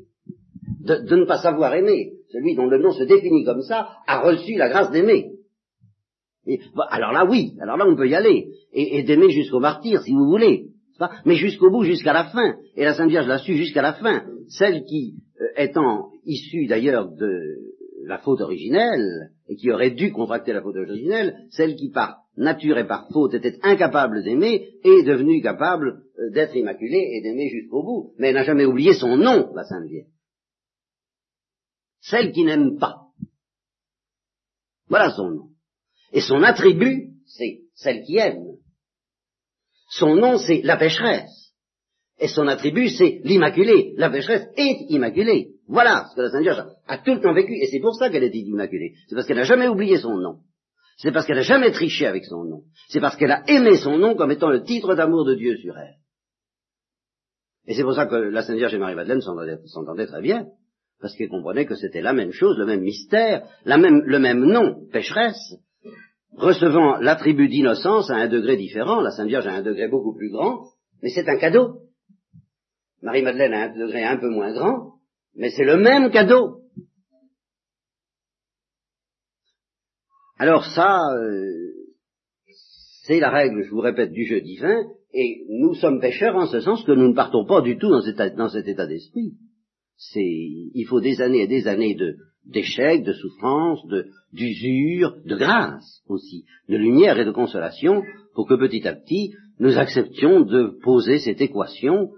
de, 0.81 1.15
ne 1.15 1.25
pas 1.25 1.41
savoir 1.41 1.73
aimer, 1.73 2.13
celui 2.31 2.55
dont 2.55 2.67
le 2.67 2.79
nom 2.79 2.91
se 2.91 3.03
définit 3.03 3.43
comme 3.43 3.61
ça, 3.61 3.89
a 4.07 4.21
reçu 4.21 4.55
la 4.55 4.69
grâce 4.69 4.91
d'aimer. 4.91 5.31
alors 6.89 7.11
là, 7.11 7.25
oui, 7.25 7.53
alors 7.61 7.77
là, 7.77 7.85
on 7.87 7.95
peut 7.95 8.09
y 8.09 8.15
aller, 8.15 8.49
et, 8.73 9.03
d'aimer 9.03 9.29
jusqu'au 9.29 9.59
martyr, 9.59 10.01
si 10.01 10.11
vous 10.11 10.25
voulez, 10.25 10.70
mais 11.25 11.35
jusqu'au 11.35 11.69
bout, 11.69 11.83
jusqu'à 11.83 12.13
la 12.13 12.25
fin. 12.25 12.55
Et 12.75 12.83
la 12.83 12.93
Sainte 12.93 13.09
Vierge 13.09 13.27
l'a 13.27 13.39
su 13.39 13.55
jusqu'à 13.55 13.81
la 13.81 13.93
fin. 13.93 14.23
Celle 14.47 14.83
qui, 14.83 15.15
euh, 15.39 15.45
étant 15.57 16.11
issue 16.25 16.67
d'ailleurs 16.67 17.09
de 17.11 17.71
la 18.05 18.17
faute 18.17 18.41
originelle, 18.41 19.31
et 19.47 19.55
qui 19.55 19.71
aurait 19.71 19.91
dû 19.91 20.11
contracter 20.11 20.53
la 20.53 20.61
faute 20.61 20.75
originelle, 20.75 21.35
celle 21.49 21.75
qui 21.75 21.89
par 21.89 22.21
nature 22.37 22.77
et 22.77 22.87
par 22.87 23.07
faute 23.11 23.33
était 23.33 23.59
incapable 23.63 24.23
d'aimer, 24.23 24.69
est 24.83 25.03
devenue 25.03 25.41
capable 25.41 26.03
euh, 26.19 26.31
d'être 26.31 26.55
immaculée 26.55 27.11
et 27.13 27.21
d'aimer 27.21 27.49
jusqu'au 27.49 27.83
bout. 27.83 28.13
Mais 28.17 28.29
elle 28.29 28.35
n'a 28.35 28.43
jamais 28.43 28.65
oublié 28.65 28.93
son 28.93 29.17
nom, 29.17 29.53
la 29.53 29.63
Sainte 29.63 29.87
Vierge. 29.87 30.07
Celle 32.01 32.31
qui 32.31 32.43
n'aime 32.43 32.77
pas. 32.79 33.07
Voilà 34.87 35.11
son 35.11 35.29
nom. 35.29 35.49
Et 36.11 36.21
son 36.21 36.43
attribut, 36.43 37.11
c'est 37.25 37.61
celle 37.75 38.03
qui 38.03 38.17
aime. 38.17 38.50
Son 39.91 40.15
nom, 40.15 40.37
c'est 40.37 40.61
la 40.63 40.77
pécheresse. 40.77 41.53
Et 42.17 42.29
son 42.29 42.47
attribut, 42.47 42.89
c'est 42.89 43.19
l'immaculée. 43.23 43.93
La 43.97 44.09
pécheresse 44.09 44.47
est 44.55 44.85
immaculée. 44.89 45.49
Voilà 45.67 46.07
ce 46.09 46.15
que 46.15 46.21
la 46.21 46.29
Sainte 46.29 46.43
Vierge 46.43 46.63
a 46.87 46.97
tout 46.99 47.13
le 47.13 47.19
temps 47.19 47.33
vécu. 47.33 47.53
Et 47.55 47.67
c'est 47.67 47.81
pour 47.81 47.95
ça 47.95 48.09
qu'elle 48.09 48.23
est 48.23 48.33
immaculée. 48.33 48.93
C'est 49.07 49.15
parce 49.15 49.27
qu'elle 49.27 49.37
n'a 49.37 49.43
jamais 49.43 49.67
oublié 49.67 49.97
son 49.97 50.15
nom. 50.15 50.39
C'est 50.97 51.11
parce 51.11 51.25
qu'elle 51.25 51.37
n'a 51.37 51.41
jamais 51.41 51.71
triché 51.71 52.05
avec 52.05 52.23
son 52.25 52.45
nom. 52.45 52.61
C'est 52.87 53.01
parce 53.01 53.17
qu'elle 53.17 53.31
a 53.31 53.43
aimé 53.47 53.75
son 53.77 53.97
nom 53.97 54.15
comme 54.15 54.31
étant 54.31 54.49
le 54.49 54.63
titre 54.63 54.95
d'amour 54.95 55.25
de 55.25 55.35
Dieu 55.35 55.57
sur 55.57 55.77
elle. 55.77 55.95
Et 57.67 57.73
c'est 57.73 57.83
pour 57.83 57.93
ça 57.93 58.05
que 58.05 58.15
la 58.15 58.43
Sainte 58.43 58.57
Vierge 58.57 58.73
et 58.73 58.77
Marie-Madeleine 58.77 59.21
s'entendaient 59.21 60.07
très 60.07 60.21
bien 60.21 60.47
parce 61.01 61.15
qu'ils 61.15 61.29
comprenaient 61.29 61.65
que 61.65 61.75
c'était 61.75 62.01
la 62.01 62.13
même 62.13 62.31
chose, 62.31 62.57
le 62.57 62.65
même 62.65 62.81
mystère, 62.81 63.45
le 63.65 64.19
même 64.19 64.45
nom, 64.45 64.87
pécheresse, 64.91 65.55
recevant 66.33 66.97
l'attribut 66.97 67.49
d'innocence 67.49 68.09
à 68.09 68.15
un 68.15 68.27
degré 68.27 68.57
différent, 68.57 69.01
la 69.01 69.11
Sainte 69.11 69.27
Vierge 69.27 69.47
a 69.47 69.53
un 69.53 69.61
degré 69.61 69.87
beaucoup 69.87 70.15
plus 70.15 70.29
grand, 70.29 70.65
mais 71.01 71.09
c'est 71.09 71.27
un 71.27 71.37
cadeau. 71.37 71.81
Marie-Madeleine 73.01 73.53
a 73.53 73.63
un 73.63 73.77
degré 73.77 74.03
un 74.03 74.17
peu 74.17 74.29
moins 74.29 74.53
grand, 74.53 74.95
mais 75.35 75.49
c'est 75.51 75.65
le 75.65 75.77
même 75.77 76.11
cadeau. 76.11 76.61
Alors 80.37 80.65
ça, 80.65 80.99
euh, 81.15 81.73
c'est 83.03 83.19
la 83.19 83.29
règle, 83.29 83.63
je 83.63 83.69
vous 83.69 83.81
répète, 83.81 84.11
du 84.11 84.25
jeu 84.25 84.41
divin, 84.41 84.83
et 85.13 85.45
nous 85.49 85.75
sommes 85.75 85.99
pécheurs 85.99 86.35
en 86.35 86.47
ce 86.47 86.61
sens 86.61 86.83
que 86.83 86.91
nous 86.91 87.09
ne 87.09 87.15
partons 87.15 87.45
pas 87.45 87.61
du 87.61 87.77
tout 87.77 87.89
dans 87.89 88.01
cet 88.01 88.67
état 88.67 88.87
d'esprit 88.87 89.35
il 90.15 90.85
faut 90.87 91.01
des 91.01 91.21
années 91.21 91.43
et 91.43 91.47
des 91.47 91.67
années 91.67 91.95
de, 91.95 92.17
d'échecs, 92.45 93.03
de 93.03 93.13
souffrances, 93.13 93.85
de, 93.87 94.07
d'usure, 94.33 95.15
de 95.25 95.35
grâce 95.35 96.01
aussi, 96.07 96.45
de 96.67 96.77
lumière 96.77 97.19
et 97.19 97.25
de 97.25 97.31
consolation, 97.31 98.03
pour 98.33 98.47
que 98.47 98.55
petit 98.55 98.87
à 98.87 98.95
petit, 98.95 99.33
nous 99.59 99.77
acceptions 99.77 100.41
de 100.41 100.79
poser 100.83 101.19
cette 101.19 101.41
équation, 101.41 102.11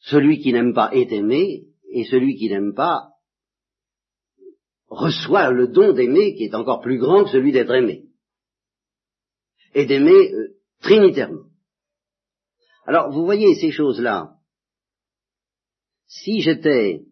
celui 0.00 0.40
qui 0.40 0.52
n'aime 0.52 0.74
pas 0.74 0.90
est 0.92 1.12
aimé, 1.12 1.64
et 1.90 2.04
celui 2.04 2.36
qui 2.36 2.48
n'aime 2.48 2.74
pas 2.74 3.10
reçoit 4.88 5.50
le 5.50 5.68
don 5.68 5.92
d'aimer 5.92 6.34
qui 6.34 6.44
est 6.44 6.54
encore 6.54 6.80
plus 6.80 6.98
grand 6.98 7.24
que 7.24 7.30
celui 7.30 7.52
d'être 7.52 7.72
aimé, 7.72 8.04
et 9.74 9.86
d'aimer 9.86 10.32
euh, 10.32 10.56
trinitairement. 10.82 11.46
Alors, 12.86 13.10
vous 13.10 13.24
voyez 13.24 13.54
ces 13.54 13.70
choses-là, 13.70 14.34
si 16.06 16.40
j'étais, 16.40 17.02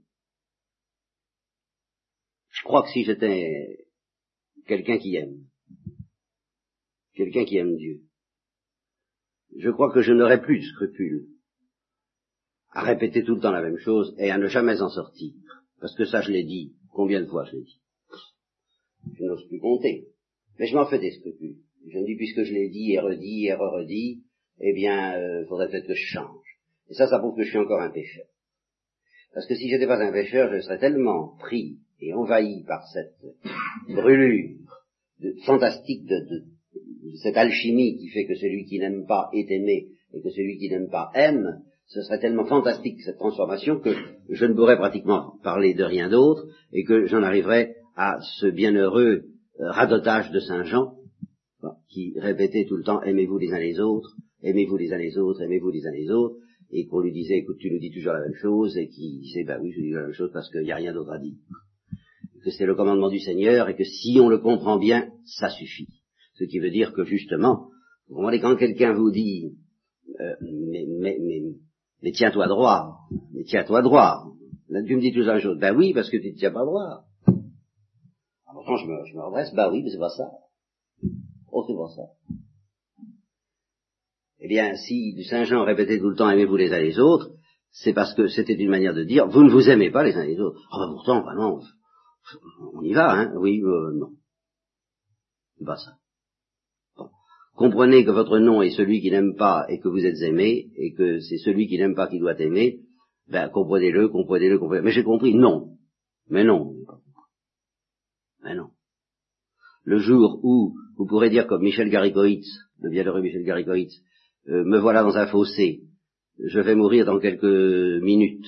je 2.63 2.69
crois 2.69 2.85
que 2.85 2.91
si 2.91 3.03
j'étais 3.03 3.89
quelqu'un 4.69 4.97
qui 4.99 5.17
aime, 5.17 5.47
quelqu'un 7.13 7.45
qui 7.45 7.57
aime 7.57 7.77
Dieu, 7.77 8.03
je 9.59 9.69
crois 9.69 9.93
que 9.93 10.01
je 10.01 10.13
n'aurais 10.13 10.41
plus 10.41 10.61
de 10.61 10.65
scrupule 10.65 11.27
à 12.71 12.83
répéter 12.83 13.25
tout 13.25 13.35
le 13.35 13.41
temps 13.41 13.51
la 13.51 13.63
même 13.63 13.79
chose 13.79 14.15
et 14.17 14.31
à 14.31 14.39
ne 14.39 14.47
jamais 14.47 14.81
en 14.81 14.89
sortir. 14.89 15.33
Parce 15.81 15.97
que 15.97 16.05
ça, 16.05 16.21
je 16.21 16.31
l'ai 16.31 16.45
dit. 16.45 16.77
Combien 16.93 17.21
de 17.21 17.27
fois 17.27 17.45
je 17.47 17.57
l'ai 17.57 17.63
dit? 17.63 17.81
Je 19.19 19.25
n'ose 19.25 19.49
plus 19.49 19.59
compter. 19.59 20.07
Mais 20.61 20.69
je 20.69 20.77
m'en 20.77 20.87
fais 20.87 21.01
des 21.01 21.11
scrupules. 21.11 21.59
Je 21.89 21.99
me 21.99 22.07
dis, 22.07 22.15
puisque 22.15 22.45
je 22.45 22.53
l'ai 22.53 22.69
dit 22.69 22.93
et 22.93 23.01
redit 23.01 23.47
et 23.47 23.55
re-redit, 23.55 24.23
eh 24.61 24.73
bien, 24.73 25.19
il 25.19 25.21
euh, 25.21 25.47
faudrait 25.49 25.69
peut-être 25.69 25.89
que 25.89 25.95
je 25.95 26.07
change. 26.07 26.61
Et 26.91 26.95
ça, 26.95 27.09
ça 27.09 27.19
prouve 27.19 27.37
que 27.37 27.43
je 27.43 27.49
suis 27.49 27.59
encore 27.59 27.81
un 27.81 27.91
pécheur. 27.91 28.27
Parce 29.35 29.47
que 29.47 29.55
si 29.55 29.69
j'étais 29.69 29.87
pas 29.87 30.03
un 30.03 30.13
pécheur, 30.13 30.53
je 30.53 30.61
serais 30.61 30.79
tellement 30.79 31.37
pris 31.39 31.79
et 32.01 32.13
envahi 32.13 32.65
par 32.65 32.87
cette 32.89 33.17
brûlure 33.89 34.59
fantastique 35.45 36.05
de, 36.07 36.45
cette 37.23 37.37
alchimie 37.37 37.97
qui 37.99 38.09
fait 38.09 38.27
que 38.27 38.35
celui 38.35 38.65
qui 38.65 38.79
n'aime 38.79 39.07
pas 39.07 39.31
est 39.33 39.51
aimé 39.51 39.89
et 40.13 40.21
que 40.21 40.31
celui 40.31 40.59
qui 40.59 40.69
n'aime 40.69 40.89
pas 40.89 41.11
aime, 41.15 41.63
ce 41.87 42.03
serait 42.03 42.21
tellement 42.21 42.45
fantastique 42.45 43.01
cette 43.03 43.19
transformation 43.19 43.79
que 43.81 43.95
je 44.29 44.45
ne 44.45 44.55
pourrais 44.55 44.77
pratiquement 44.77 45.35
parler 45.43 45.75
de 45.75 45.85
rien 45.85 46.09
d'autre 46.09 46.47
et 46.73 46.85
que 46.85 47.07
j'en 47.07 47.23
arriverais 47.23 47.77
à 47.97 48.19
ce 48.41 48.47
bienheureux 48.47 49.25
euh, 49.61 49.71
radotage 49.71 50.31
de 50.31 50.41
Saint 50.41 50.65
Jean 50.65 50.95
qui 51.89 52.15
répétait 52.19 52.65
tout 52.67 52.77
le 52.77 52.85
temps 52.85 53.03
aimez-vous 53.03 53.39
les 53.39 53.53
uns 53.53 53.59
les 53.59 53.79
autres, 53.79 54.17
aimez-vous 54.43 54.77
les 54.77 54.93
uns 54.93 54.99
les 54.99 55.19
autres, 55.19 55.43
aimez-vous 55.43 55.71
les 55.71 55.87
uns 55.87 55.93
les 55.93 56.11
autres, 56.11 56.37
et 56.73 56.87
qu'on 56.87 57.01
lui 57.01 57.13
disait, 57.13 57.39
écoute, 57.39 57.59
tu 57.59 57.71
nous 57.71 57.79
dis 57.79 57.91
toujours 57.91 58.15
la 58.15 58.21
même 58.21 58.35
chose, 58.35 58.77
et 58.79 58.89
qu'il 58.89 59.21
disait, 59.21 59.45
ben 59.45 59.61
oui, 59.61 59.73
je 59.73 59.81
dis 59.81 59.91
la 59.91 60.03
même 60.03 60.13
chose 60.13 60.31
parce 60.33 60.51
qu'il 60.51 60.63
n'y 60.63 60.73
a 60.73 60.77
rien 60.77 60.95
d'autre 60.95 61.13
à 61.13 61.19
dire. 61.19 61.37
Que 62.43 62.51
c'est 62.51 62.67
le 62.67 62.75
commandement 62.75 63.11
du 63.11 63.21
Seigneur, 63.21 63.69
et 63.69 63.77
que 63.77 63.85
si 63.85 64.19
on 64.19 64.29
le 64.29 64.39
comprend 64.39 64.79
bien, 64.79 65.11
ça 65.25 65.51
suffit. 65.51 65.89
Ce 66.35 66.45
qui 66.45 66.59
veut 66.59 66.71
dire 66.71 66.93
que 66.95 67.05
justement, 67.05 67.69
vous 68.09 68.17
comprenez, 68.17 68.41
quand 68.41 68.57
quelqu'un 68.57 68.95
vous 68.95 69.11
dit, 69.11 69.55
euh, 70.19 70.35
mais, 70.41 70.87
mais, 70.89 71.19
mais, 71.21 71.43
mais 72.03 72.13
tiens-toi 72.13 72.49
droit, 72.49 72.97
mais 73.33 73.45
tiens-toi 73.45 73.83
droit, 73.83 74.25
là 74.69 74.83
tu 74.83 74.97
me 74.97 75.01
dis 75.01 75.13
toujours 75.13 75.29
la 75.29 75.35
même 75.35 75.43
chose, 75.43 75.59
ben 75.59 75.77
oui, 75.77 75.93
parce 75.93 76.09
que 76.09 76.17
tu 76.17 76.33
ne 76.33 76.37
tiens 76.37 76.53
pas 76.53 76.65
droit. 76.65 77.05
pourtant 78.47 78.77
je 78.77 78.87
me, 78.87 79.05
je 79.05 79.15
me 79.15 79.23
redresse, 79.23 79.53
bah 79.55 79.71
oui, 79.71 79.83
mais 79.83 79.91
c'est 79.91 79.99
pas 79.99 80.09
ça. 80.09 80.31
Oh, 81.53 81.65
c'est 81.67 81.97
ça. 81.97 82.09
Eh 84.45 84.49
bien, 84.49 84.75
si 84.75 85.23
Saint 85.23 85.45
Jean 85.45 85.65
répétait 85.65 86.01
tout 86.01 86.11
le 86.11 86.17
temps 86.17 86.29
aimez-vous 86.29 86.57
les 86.57 86.73
uns 86.73 86.81
les 86.81 86.99
autres, 86.99 87.31
c'est 87.71 87.93
parce 87.93 88.13
que 88.15 88.27
c'était 88.27 88.55
une 88.55 88.71
manière 88.71 88.93
de 88.93 89.05
dire 89.05 89.29
vous 89.29 89.45
ne 89.45 89.51
vous 89.51 89.71
aimez 89.71 89.93
pas 89.93 90.03
les 90.03 90.17
uns 90.17 90.25
les 90.25 90.41
autres. 90.41 90.61
Ah 90.73 90.79
ben 90.81 90.93
pourtant, 90.93 91.23
vraiment, 91.23 91.61
on 92.75 92.83
y 92.83 92.93
va, 92.93 93.13
hein, 93.13 93.33
oui, 93.37 93.63
euh, 93.63 93.93
non. 93.95 94.11
C'est 95.57 95.65
pas 95.65 95.77
ça. 95.77 95.93
Comprenez 97.55 98.05
que 98.05 98.11
votre 98.11 98.39
nom 98.41 98.63
est 98.63 98.71
celui 98.71 99.01
qui 99.01 99.13
n'aime 99.13 99.37
pas 99.37 99.65
et 99.69 99.79
que 99.79 99.89
vous 99.89 100.05
êtes 100.05 100.21
aimé, 100.23 100.71
et 100.75 100.93
que 100.93 101.21
c'est 101.21 101.39
celui 101.39 101.69
qui 101.69 101.79
n'aime 101.79 101.95
pas 101.95 102.09
qui 102.09 102.19
doit 102.19 102.39
aimer, 102.41 102.81
ben 103.29 103.49
comprenez-le, 103.49 104.09
comprenez-le, 104.09 104.59
comprenez-le. 104.59 104.85
Mais 104.85 104.91
j'ai 104.91 105.05
compris, 105.05 105.35
non. 105.35 105.77
Mais 106.29 106.43
non. 106.43 106.75
Mais 108.43 108.57
non. 108.57 108.71
Le 109.85 109.99
jour 109.99 110.41
où 110.43 110.75
vous 110.97 111.07
pourrez 111.07 111.31
dire 111.31 111.47
comme 111.47 111.63
Michel 111.63 111.91
Garicoitz, 111.91 112.47
le 112.81 112.91
bienheureux 112.91 113.21
Michel 113.21 113.45
Garicoitz, 113.45 114.03
euh, 114.49 114.65
me 114.65 114.79
voilà 114.79 115.03
dans 115.03 115.17
un 115.17 115.27
fossé, 115.27 115.81
je 116.39 116.61
vais 116.61 116.75
mourir 116.75 117.05
dans 117.05 117.19
quelques 117.19 118.03
minutes, 118.03 118.47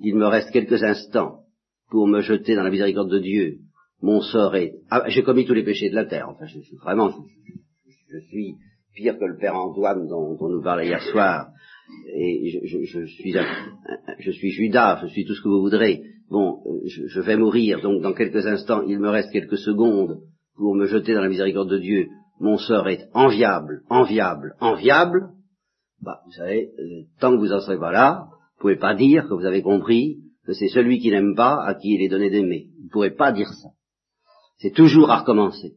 il 0.00 0.16
me 0.16 0.26
reste 0.26 0.50
quelques 0.50 0.82
instants 0.82 1.40
pour 1.90 2.06
me 2.06 2.20
jeter 2.20 2.54
dans 2.54 2.62
la 2.62 2.70
miséricorde 2.70 3.10
de 3.10 3.18
Dieu, 3.18 3.58
mon 4.00 4.20
sort 4.20 4.54
est... 4.56 4.74
Ah, 4.90 5.04
j'ai 5.08 5.22
commis 5.22 5.46
tous 5.46 5.54
les 5.54 5.64
péchés 5.64 5.90
de 5.90 5.94
la 5.94 6.06
terre, 6.06 6.28
enfin, 6.28 6.46
je, 6.46 6.60
suis 6.60 6.76
vraiment, 6.76 7.10
je, 7.10 8.18
suis 8.28 8.54
pire 8.94 9.18
que 9.18 9.24
le 9.24 9.38
père 9.38 9.56
Antoine 9.56 10.06
dont, 10.08 10.36
on 10.40 10.48
nous 10.48 10.62
parlait 10.62 10.86
hier 10.86 11.02
soir, 11.02 11.48
et 12.14 12.60
je, 12.64 13.04
suis, 13.06 13.32
je 14.18 14.30
suis 14.30 14.50
Judas, 14.50 15.00
je 15.02 15.08
suis 15.08 15.24
tout 15.24 15.34
ce 15.34 15.42
que 15.42 15.48
vous 15.48 15.62
voudrez. 15.62 16.02
Bon, 16.30 16.60
euh, 16.66 16.80
je, 16.86 17.20
vais 17.20 17.36
mourir, 17.36 17.80
donc 17.80 18.02
dans 18.02 18.12
quelques 18.12 18.46
instants, 18.46 18.82
il 18.86 18.98
me 18.98 19.08
reste 19.08 19.32
quelques 19.32 19.58
secondes 19.58 20.20
pour 20.56 20.74
me 20.74 20.86
jeter 20.86 21.14
dans 21.14 21.22
la 21.22 21.28
miséricorde 21.28 21.70
de 21.70 21.78
Dieu. 21.78 22.08
Mon 22.40 22.56
sort 22.56 22.88
est 22.88 23.08
enviable, 23.14 23.82
enviable, 23.88 24.54
enviable. 24.60 25.30
Bah, 26.00 26.20
vous 26.24 26.32
savez, 26.32 26.70
euh, 26.78 27.02
tant 27.20 27.32
que 27.32 27.38
vous 27.38 27.52
en 27.52 27.60
serez 27.60 27.78
pas 27.78 27.90
là, 27.90 28.28
vous 28.30 28.60
pouvez 28.60 28.76
pas 28.76 28.94
dire 28.94 29.28
que 29.28 29.34
vous 29.34 29.44
avez 29.44 29.62
compris 29.62 30.18
que 30.46 30.52
c'est 30.52 30.68
celui 30.68 31.00
qui 31.00 31.10
n'aime 31.10 31.34
pas 31.34 31.62
à 31.64 31.74
qui 31.74 31.94
il 31.94 32.02
est 32.02 32.08
donné 32.08 32.30
d'aimer. 32.30 32.68
Vous 32.78 32.84
ne 32.84 32.90
pourrez 32.90 33.10
pas 33.10 33.32
dire 33.32 33.48
ça. 33.48 33.68
C'est 34.58 34.74
toujours 34.74 35.10
à 35.10 35.20
recommencer. 35.20 35.74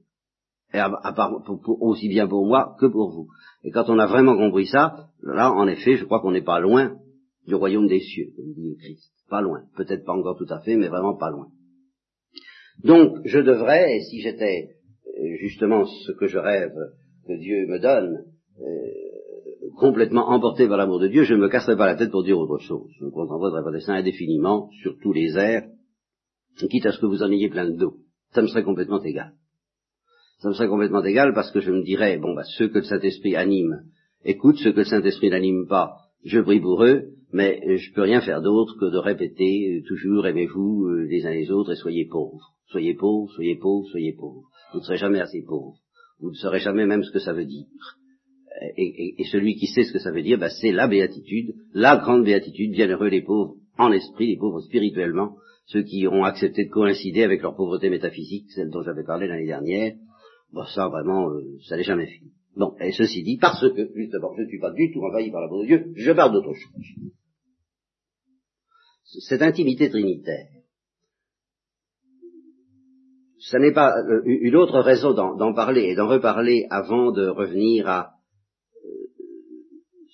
Et 0.73 0.79
à, 0.79 0.89
part, 1.13 1.33
aussi 1.81 2.07
bien 2.07 2.27
pour 2.27 2.45
moi 2.45 2.75
que 2.79 2.85
pour 2.85 3.11
vous. 3.11 3.27
Et 3.63 3.71
quand 3.71 3.89
on 3.89 3.99
a 3.99 4.07
vraiment 4.07 4.37
compris 4.37 4.67
ça, 4.67 5.09
là, 5.21 5.51
en 5.51 5.67
effet, 5.67 5.97
je 5.97 6.05
crois 6.05 6.21
qu'on 6.21 6.31
n'est 6.31 6.43
pas 6.43 6.59
loin 6.59 6.95
du 7.45 7.55
royaume 7.55 7.87
des 7.87 7.99
cieux, 7.99 8.29
comme 8.35 8.53
dit 8.53 8.69
le 8.69 8.75
Christ. 8.75 9.11
Pas 9.29 9.41
loin. 9.41 9.63
Peut-être 9.75 10.05
pas 10.05 10.13
encore 10.13 10.37
tout 10.37 10.51
à 10.51 10.59
fait, 10.61 10.77
mais 10.77 10.87
vraiment 10.87 11.17
pas 11.17 11.29
loin. 11.29 11.47
Donc, 12.83 13.17
je 13.25 13.39
devrais, 13.39 13.99
si 14.09 14.21
j'étais 14.21 14.69
justement 15.39 15.85
ce 15.85 16.11
que 16.13 16.27
je 16.27 16.37
rêve 16.37 16.73
que 17.27 17.33
Dieu 17.33 17.67
me 17.67 17.79
donne, 17.79 18.25
euh, 18.59 19.71
complètement 19.77 20.29
emporté 20.29 20.67
par 20.67 20.77
l'amour 20.77 20.99
de 20.99 21.07
Dieu, 21.07 21.23
je 21.23 21.33
ne 21.33 21.39
me 21.39 21.49
casserais 21.49 21.77
pas 21.77 21.85
la 21.85 21.95
tête 21.95 22.11
pour 22.11 22.23
dire 22.23 22.37
autre 22.37 22.59
chose. 22.59 22.89
Je 22.99 23.05
me 23.05 23.11
contenterais 23.11 23.51
de 23.51 23.65
répéter 23.65 23.85
ça 23.85 23.93
indéfiniment 23.93 24.69
sur 24.81 24.97
tous 25.01 25.13
les 25.13 25.37
airs, 25.37 25.67
quitte 26.69 26.85
à 26.85 26.91
ce 26.91 26.99
que 26.99 27.05
vous 27.05 27.23
en 27.23 27.31
ayez 27.31 27.49
plein 27.49 27.69
de 27.69 27.77
dos. 27.77 27.97
Ça 28.33 28.41
me 28.41 28.47
serait 28.47 28.63
complètement 28.63 29.01
égal. 29.03 29.33
Ça 30.39 30.49
me 30.49 30.53
serait 30.53 30.67
complètement 30.67 31.03
égal 31.03 31.33
parce 31.33 31.51
que 31.51 31.59
je 31.59 31.71
me 31.71 31.83
dirais, 31.83 32.17
bon, 32.17 32.33
bah, 32.33 32.43
ceux 32.57 32.67
que 32.69 32.79
le 32.79 32.83
Saint-Esprit 32.83 33.35
anime, 33.35 33.83
écoute, 34.25 34.57
ceux 34.57 34.71
que 34.71 34.79
le 34.79 34.85
Saint-Esprit 34.85 35.29
n'anime 35.29 35.67
pas, 35.67 35.97
je 36.23 36.39
prie 36.39 36.59
pour 36.59 36.83
eux, 36.83 37.09
mais 37.31 37.77
je 37.77 37.93
peux 37.93 38.01
rien 38.01 38.21
faire 38.21 38.41
d'autre 38.41 38.75
que 38.79 38.91
de 38.91 38.97
répéter 38.97 39.77
euh, 39.77 39.87
toujours 39.87 40.27
aimez-vous 40.27 40.85
euh, 40.87 41.07
les 41.09 41.25
uns 41.25 41.31
les 41.31 41.51
autres 41.51 41.71
et 41.71 41.75
soyez 41.75 42.05
pauvres. 42.05 42.53
Soyez 42.67 42.93
pauvres, 42.93 43.31
soyez 43.33 43.55
pauvres, 43.55 43.87
soyez 43.89 44.13
pauvres. 44.13 44.49
Vous 44.71 44.79
ne 44.79 44.83
serez 44.83 44.97
jamais 44.97 45.19
assez 45.19 45.43
pauvres. 45.43 45.77
Vous 46.19 46.29
ne 46.29 46.35
saurez 46.35 46.59
jamais 46.59 46.85
même 46.85 47.03
ce 47.03 47.11
que 47.11 47.19
ça 47.19 47.33
veut 47.33 47.45
dire. 47.45 47.65
Et, 48.77 49.23
celui 49.31 49.55
qui 49.55 49.67
sait 49.67 49.83
ce 49.83 49.93
que 49.93 49.99
ça 49.99 50.11
veut 50.11 50.21
dire, 50.21 50.37
bah, 50.37 50.49
c'est 50.49 50.71
la 50.71 50.87
béatitude, 50.87 51.55
la 51.73 51.97
grande 51.97 52.25
béatitude, 52.25 52.71
bienheureux 52.71 53.07
les 53.07 53.23
pauvres 53.23 53.55
en 53.77 53.91
esprit, 53.91 54.27
les 54.27 54.37
pauvres 54.37 54.61
spirituellement, 54.61 55.37
ceux 55.65 55.83
qui 55.83 56.07
ont 56.07 56.23
accepté 56.23 56.65
de 56.65 56.69
coïncider 56.69 57.23
avec 57.23 57.41
leur 57.41 57.55
pauvreté 57.55 57.89
métaphysique, 57.89 58.51
celle 58.51 58.69
dont 58.69 58.83
j'avais 58.83 59.03
parlé 59.03 59.27
l'année 59.27 59.47
dernière, 59.47 59.93
bon, 60.51 60.65
ça 60.65 60.89
vraiment, 60.89 61.29
euh, 61.29 61.57
ça 61.67 61.77
n'est 61.77 61.83
jamais 61.83 62.07
fini. 62.07 62.31
Bon, 62.55 62.75
et 62.81 62.91
ceci 62.91 63.23
dit, 63.23 63.37
parce 63.37 63.61
que, 63.61 63.89
justement, 63.95 64.33
je 64.37 64.43
ne 64.43 64.47
suis 64.47 64.59
pas 64.59 64.71
du 64.71 64.91
tout 64.91 65.01
envahi 65.01 65.31
par 65.31 65.41
la 65.41 65.47
de 65.47 65.65
Dieu, 65.65 65.93
je 65.95 66.11
parle 66.11 66.33
d'autre 66.33 66.53
chose. 66.53 67.11
Cette 69.27 69.41
intimité 69.41 69.89
trinitaire, 69.89 70.47
ce 73.41 73.57
n'est 73.57 73.73
pas 73.73 73.97
euh, 73.97 74.21
une 74.25 74.55
autre 74.55 74.79
raison 74.81 75.13
d'en 75.13 75.53
parler 75.53 75.85
et 75.85 75.95
d'en 75.95 76.07
reparler 76.07 76.67
avant 76.69 77.11
de 77.11 77.27
revenir 77.27 77.87
à 77.87 78.11
euh, 78.85 78.89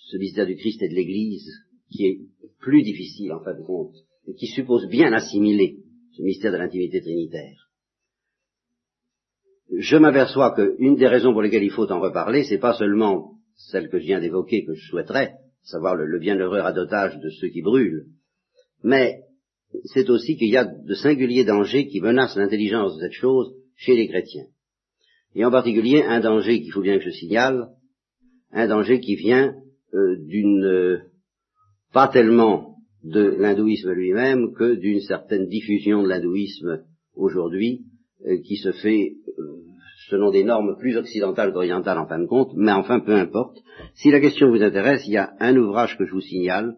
ce 0.09 0.17
mystère 0.17 0.45
du 0.45 0.55
Christ 0.55 0.81
et 0.81 0.87
de 0.87 0.93
l'Église, 0.93 1.49
qui 1.91 2.05
est 2.05 2.19
plus 2.59 2.83
difficile 2.83 3.33
en 3.33 3.43
fin 3.43 3.53
de 3.53 3.63
compte, 3.63 3.95
et 4.27 4.33
qui 4.33 4.47
suppose 4.47 4.87
bien 4.87 5.11
assimiler 5.11 5.79
ce 6.15 6.21
mystère 6.21 6.53
de 6.53 6.57
l'intimité 6.57 7.01
trinitaire. 7.01 7.69
Je 9.77 9.97
m'aperçois 9.97 10.55
qu'une 10.55 10.95
des 10.95 11.07
raisons 11.07 11.33
pour 11.33 11.41
lesquelles 11.41 11.63
il 11.63 11.71
faut 11.71 11.91
en 11.91 11.99
reparler, 11.99 12.45
c'est 12.45 12.59
pas 12.59 12.75
seulement 12.75 13.33
celle 13.55 13.89
que 13.89 13.99
je 13.99 14.05
viens 14.05 14.21
d'évoquer, 14.21 14.63
que 14.63 14.73
je 14.73 14.87
souhaiterais, 14.87 15.33
savoir 15.63 15.95
le, 15.95 16.05
le 16.05 16.19
bienheureux 16.19 16.61
radotage 16.61 17.19
de 17.19 17.29
ceux 17.29 17.49
qui 17.49 17.61
brûlent, 17.61 18.05
mais 18.83 19.23
c'est 19.86 20.10
aussi 20.10 20.38
qu'il 20.38 20.49
y 20.49 20.58
a 20.58 20.65
de 20.65 20.93
singuliers 20.93 21.45
dangers 21.45 21.88
qui 21.88 22.01
menacent 22.01 22.38
l'intelligence 22.38 22.95
de 22.95 23.01
cette 23.01 23.13
chose 23.13 23.53
chez 23.75 23.95
les 23.95 24.08
chrétiens. 24.08 24.45
Et 25.36 25.45
en 25.45 25.51
particulier 25.51 26.03
un 26.03 26.19
danger 26.19 26.62
qu'il 26.62 26.71
faut 26.71 26.82
bien 26.82 26.97
que 26.97 27.03
je 27.03 27.12
signale, 27.12 27.69
un 28.51 28.67
danger 28.67 28.99
qui 28.99 29.15
vient 29.15 29.56
euh, 29.93 30.17
d'une, 30.25 30.65
euh, 30.65 30.99
pas 31.93 32.08
tellement 32.08 32.75
de 33.03 33.36
l'hindouisme 33.38 33.91
lui-même 33.91 34.53
que 34.53 34.75
d'une 34.75 35.01
certaine 35.01 35.47
diffusion 35.47 36.03
de 36.03 36.08
l'hindouisme 36.08 36.84
aujourd'hui, 37.15 37.86
euh, 38.25 38.38
qui 38.45 38.58
se 38.58 38.71
fait 38.71 39.13
selon 40.10 40.32
des 40.32 40.43
normes 40.43 40.77
plus 40.77 40.97
occidentales 40.97 41.53
qu'orientales 41.53 41.97
en 41.97 42.08
fin 42.08 42.19
de 42.19 42.25
compte, 42.25 42.51
mais 42.56 42.71
enfin 42.71 42.99
peu 42.99 43.13
importe. 43.13 43.58
Si 43.95 44.10
la 44.10 44.19
question 44.19 44.49
vous 44.49 44.63
intéresse, 44.63 45.03
il 45.06 45.13
y 45.13 45.17
a 45.17 45.34
un 45.39 45.56
ouvrage 45.58 45.97
que 45.97 46.06
je 46.06 46.12
vous 46.12 46.21
signale, 46.21 46.75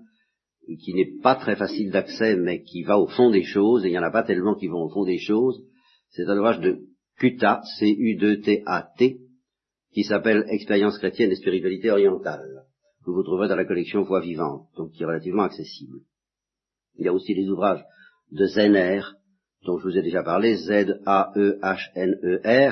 qui 0.77 0.93
n'est 0.93 1.19
pas 1.21 1.35
très 1.35 1.55
facile 1.55 1.91
d'accès, 1.91 2.35
mais 2.35 2.61
qui 2.61 2.83
va 2.83 2.99
au 2.99 3.07
fond 3.07 3.29
des 3.29 3.43
choses, 3.43 3.83
et 3.83 3.87
il 3.87 3.91
n'y 3.91 3.99
en 3.99 4.03
a 4.03 4.11
pas 4.11 4.23
tellement 4.23 4.55
qui 4.55 4.67
vont 4.67 4.83
au 4.83 4.89
fond 4.89 5.05
des 5.05 5.19
choses, 5.19 5.63
c'est 6.09 6.25
un 6.25 6.37
ouvrage 6.37 6.59
de 6.59 6.79
Cuta, 7.17 7.61
C-U-D-T-A-T, 7.79 9.19
qui 9.93 10.03
s'appelle 10.03 10.45
Expérience 10.49 10.97
chrétienne 10.97 11.31
et 11.31 11.35
spiritualité 11.35 11.91
orientale, 11.91 12.65
que 13.05 13.11
vous 13.11 13.23
trouverez 13.23 13.47
dans 13.47 13.55
la 13.55 13.65
collection 13.65 14.03
Voix 14.03 14.21
vivante, 14.21 14.67
donc 14.77 14.91
qui 14.91 15.03
est 15.03 15.07
relativement 15.07 15.43
accessible. 15.43 15.99
Il 16.95 17.05
y 17.05 17.07
a 17.07 17.13
aussi 17.13 17.33
les 17.33 17.49
ouvrages 17.49 17.83
de 18.31 18.45
Zener, 18.45 19.01
dont 19.65 19.77
je 19.77 19.83
vous 19.83 19.97
ai 19.97 20.01
déjà 20.01 20.23
parlé, 20.23 20.55
Z-A-E-H-N-E-R, 20.55 21.01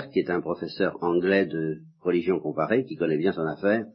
qui 0.09 0.19
est 0.19 0.29
un 0.29 0.41
professeur 0.41 0.97
anglais 1.01 1.45
de 1.45 1.79
religion 2.01 2.39
comparée, 2.39 2.85
qui 2.85 2.95
connaît 2.95 3.17
bien 3.17 3.33
son 3.33 3.45
affaire, 3.45 3.85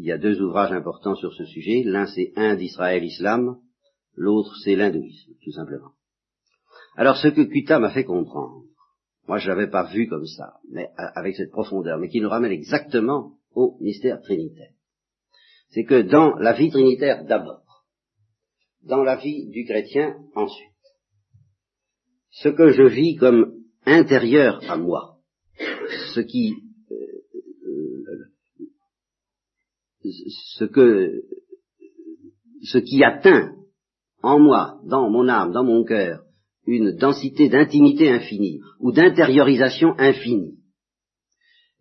il 0.00 0.06
y 0.06 0.12
a 0.12 0.18
deux 0.18 0.40
ouvrages 0.40 0.72
importants 0.72 1.14
sur 1.14 1.34
ce 1.34 1.44
sujet. 1.44 1.82
L'un 1.84 2.06
c'est 2.06 2.32
Inde, 2.34 2.62
Israël, 2.62 3.04
Islam. 3.04 3.58
L'autre 4.14 4.56
c'est 4.64 4.74
l'hindouisme, 4.74 5.34
tout 5.44 5.52
simplement. 5.52 5.90
Alors 6.96 7.18
ce 7.18 7.28
que 7.28 7.42
Kuta 7.42 7.78
m'a 7.78 7.90
fait 7.90 8.04
comprendre, 8.04 8.64
moi 9.28 9.36
je 9.36 9.48
l'avais 9.48 9.68
pas 9.68 9.92
vu 9.92 10.08
comme 10.08 10.24
ça, 10.24 10.54
mais 10.70 10.88
avec 10.96 11.36
cette 11.36 11.50
profondeur, 11.50 11.98
mais 11.98 12.08
qui 12.08 12.22
nous 12.22 12.30
ramène 12.30 12.50
exactement 12.50 13.34
au 13.52 13.76
mystère 13.80 14.22
trinitaire. 14.22 14.72
C'est 15.68 15.84
que 15.84 16.00
dans 16.00 16.34
la 16.36 16.54
vie 16.54 16.70
trinitaire 16.70 17.26
d'abord, 17.26 17.84
dans 18.82 19.02
la 19.02 19.16
vie 19.16 19.50
du 19.50 19.66
chrétien 19.66 20.16
ensuite, 20.34 20.68
ce 22.30 22.48
que 22.48 22.70
je 22.70 22.84
vis 22.84 23.16
comme 23.16 23.52
intérieur 23.84 24.62
à 24.66 24.78
moi, 24.78 25.18
ce 26.14 26.20
qui 26.20 26.54
ce 30.02 30.64
que, 30.64 31.22
ce 32.62 32.78
qui 32.78 33.04
atteint 33.04 33.54
en 34.22 34.38
moi, 34.38 34.80
dans 34.84 35.10
mon 35.10 35.28
âme, 35.28 35.52
dans 35.52 35.64
mon 35.64 35.84
cœur, 35.84 36.24
une 36.66 36.96
densité 36.96 37.48
d'intimité 37.48 38.10
infinie 38.10 38.60
ou 38.78 38.92
d'intériorisation 38.92 39.94
infinie, 39.98 40.58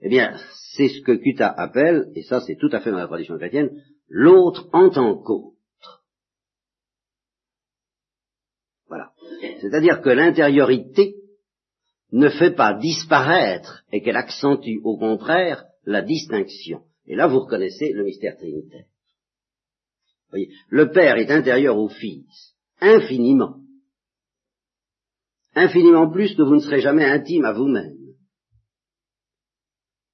eh 0.01 0.10
bien, 0.10 0.38
c'est 0.75 0.88
ce 0.88 1.01
que 1.01 1.12
Kuta 1.12 1.49
appelle, 1.49 2.12
et 2.15 2.23
ça 2.23 2.39
c'est 2.41 2.55
tout 2.55 2.69
à 2.71 2.79
fait 2.79 2.91
dans 2.91 2.97
la 2.97 3.08
tradition 3.08 3.38
chrétienne, 3.38 3.71
l'autre 4.08 4.69
en 4.71 4.89
tant 4.89 5.17
qu'autre. 5.21 6.03
Voilà. 8.88 9.12
C'est-à-dire 9.60 10.01
que 10.01 10.10
l'intériorité 10.10 11.15
ne 12.12 12.29
fait 12.29 12.51
pas 12.51 12.73
disparaître 12.73 13.84
et 13.91 14.01
qu'elle 14.01 14.15
accentue 14.15 14.79
au 14.84 14.97
contraire 14.97 15.65
la 15.86 16.01
distinction. 16.01 16.82
Et 17.10 17.15
là, 17.15 17.28
vous 17.28 17.39
reconnaissez 17.39 17.91
le 17.91 18.04
mystère 18.04 18.38
trinitaire. 18.38 18.86
Le 20.69 20.91
Père 20.91 21.17
est 21.17 21.32
intérieur 21.32 21.76
au 21.78 21.89
Fils, 21.89 22.54
infiniment. 22.80 23.58
infiniment 25.56 26.10
plus 26.12 26.36
que 26.36 26.43
vous 26.43 26.56
ne 26.56 26.62
serez 26.62 26.82
jamais 26.82 27.06
intime 27.06 27.45
à 27.45 27.54
vous-même. 27.54 27.98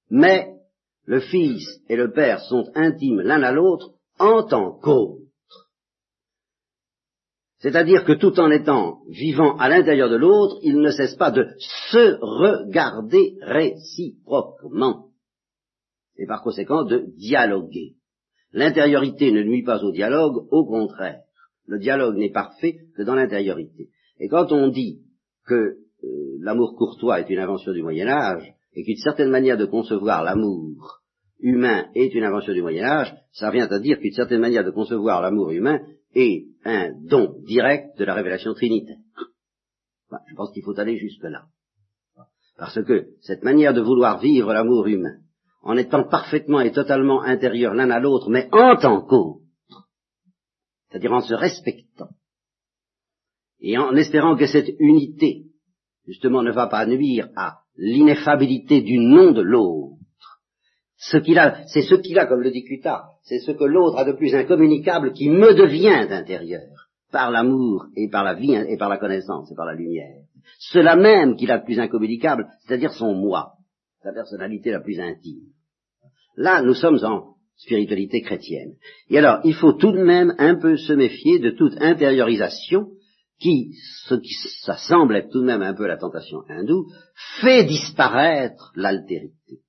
Mais 0.08 0.54
le 1.04 1.20
Fils 1.20 1.62
et 1.90 1.96
le 1.96 2.12
Père 2.12 2.40
sont 2.40 2.72
intimes 2.74 3.20
l'un 3.20 3.42
à 3.42 3.52
l'autre 3.52 3.90
en 4.18 4.44
tant 4.44 4.78
qu'autre. 4.78 5.20
C'est-à-dire 7.58 8.06
que 8.06 8.12
tout 8.12 8.40
en 8.40 8.50
étant 8.50 9.02
vivant 9.10 9.58
à 9.58 9.68
l'intérieur 9.68 10.08
de 10.08 10.16
l'autre, 10.16 10.56
ils 10.62 10.78
ne 10.78 10.90
cessent 10.90 11.16
pas 11.16 11.30
de 11.30 11.46
se 11.58 12.18
regarder 12.20 13.36
réciproquement 13.42 15.05
et 16.18 16.26
par 16.26 16.42
conséquent 16.42 16.84
de 16.84 17.06
dialoguer. 17.16 17.94
L'intériorité 18.52 19.32
ne 19.32 19.42
nuit 19.42 19.64
pas 19.64 19.82
au 19.82 19.92
dialogue, 19.92 20.46
au 20.50 20.64
contraire. 20.66 21.20
Le 21.66 21.78
dialogue 21.78 22.16
n'est 22.16 22.30
parfait 22.30 22.78
que 22.96 23.02
dans 23.02 23.14
l'intériorité. 23.14 23.88
Et 24.18 24.28
quand 24.28 24.52
on 24.52 24.68
dit 24.68 25.00
que 25.46 25.54
euh, 25.54 26.38
l'amour 26.40 26.76
courtois 26.76 27.20
est 27.20 27.30
une 27.30 27.38
invention 27.38 27.72
du 27.72 27.82
Moyen 27.82 28.08
Âge, 28.08 28.54
et 28.74 28.84
qu'une 28.84 28.96
certaine 28.96 29.30
manière 29.30 29.56
de 29.56 29.64
concevoir 29.64 30.22
l'amour 30.22 31.00
humain 31.40 31.86
est 31.94 32.14
une 32.14 32.24
invention 32.24 32.52
du 32.52 32.62
Moyen 32.62 32.84
Âge, 32.84 33.14
ça 33.32 33.50
vient 33.50 33.66
à 33.66 33.78
dire 33.78 33.98
qu'une 33.98 34.12
certaine 34.12 34.40
manière 34.40 34.64
de 34.64 34.70
concevoir 34.70 35.22
l'amour 35.22 35.50
humain 35.50 35.80
est 36.14 36.46
un 36.64 36.92
don 37.02 37.36
direct 37.46 37.98
de 37.98 38.04
la 38.04 38.14
révélation 38.14 38.54
trinitaire. 38.54 38.98
je 40.28 40.34
pense 40.34 40.52
qu'il 40.52 40.62
faut 40.62 40.78
aller 40.78 40.96
jusque-là. 40.96 41.44
Parce 42.58 42.82
que 42.84 43.08
cette 43.20 43.42
manière 43.42 43.74
de 43.74 43.82
vouloir 43.82 44.18
vivre 44.18 44.52
l'amour 44.52 44.86
humain, 44.86 45.18
en 45.62 45.76
étant 45.76 46.04
parfaitement 46.04 46.60
et 46.60 46.72
totalement 46.72 47.22
intérieur 47.22 47.74
l'un 47.74 47.90
à 47.90 47.98
l'autre, 47.98 48.30
mais 48.30 48.48
en 48.52 48.76
tant 48.76 49.02
qu'autre, 49.02 49.42
c'est-à-dire 50.88 51.12
en 51.12 51.20
se 51.20 51.34
respectant, 51.34 52.08
et 53.60 53.78
en 53.78 53.94
espérant 53.96 54.36
que 54.36 54.46
cette 54.46 54.70
unité, 54.78 55.44
justement, 56.06 56.42
ne 56.42 56.52
va 56.52 56.66
pas 56.66 56.86
nuire 56.86 57.28
à 57.36 57.58
l'ineffabilité 57.76 58.80
du 58.80 58.98
nom 58.98 59.32
de 59.32 59.42
l'autre. 59.42 59.96
Ce 60.98 61.18
qu'il 61.18 61.38
a, 61.38 61.66
c'est 61.66 61.82
ce 61.82 61.94
qu'il 61.96 62.18
a, 62.18 62.26
comme 62.26 62.40
le 62.40 62.50
dit 62.50 62.64
Cuta, 62.64 63.04
c'est 63.22 63.40
ce 63.40 63.52
que 63.52 63.64
l'autre 63.64 63.98
a 63.98 64.04
de 64.04 64.12
plus 64.12 64.34
incommunicable 64.34 65.12
qui 65.12 65.28
me 65.28 65.54
devient 65.54 66.06
intérieur, 66.10 66.62
par 67.12 67.30
l'amour 67.30 67.86
et 67.96 68.08
par 68.08 68.24
la 68.24 68.34
vie 68.34 68.54
et 68.54 68.76
par 68.76 68.88
la 68.88 68.98
connaissance 68.98 69.50
et 69.50 69.54
par 69.54 69.66
la 69.66 69.74
lumière. 69.74 70.22
Cela 70.58 70.96
même 70.96 71.36
qu'il 71.36 71.50
a 71.50 71.58
de 71.58 71.64
plus 71.64 71.78
incommunicable, 71.78 72.48
c'est-à-dire 72.60 72.92
son 72.92 73.14
moi, 73.14 73.55
sa 74.06 74.12
personnalité 74.12 74.70
la 74.70 74.80
plus 74.80 75.00
intime. 75.00 75.42
Là, 76.36 76.62
nous 76.62 76.74
sommes 76.74 77.02
en 77.02 77.34
spiritualité 77.56 78.20
chrétienne. 78.22 78.74
Et 79.10 79.18
alors, 79.18 79.40
il 79.42 79.54
faut 79.54 79.72
tout 79.72 79.90
de 79.90 80.02
même 80.02 80.34
un 80.38 80.54
peu 80.54 80.76
se 80.76 80.92
méfier 80.92 81.40
de 81.40 81.50
toute 81.50 81.74
intériorisation 81.80 82.90
qui, 83.40 83.72
ce 84.06 84.14
qui 84.14 84.32
ça 84.62 84.76
semble 84.76 85.16
être 85.16 85.30
tout 85.30 85.40
de 85.40 85.46
même 85.46 85.62
un 85.62 85.74
peu 85.74 85.86
la 85.86 85.96
tentation 85.96 86.42
hindoue, 86.48 86.86
fait 87.40 87.64
disparaître 87.64 88.70
l'altérité. 88.76 89.60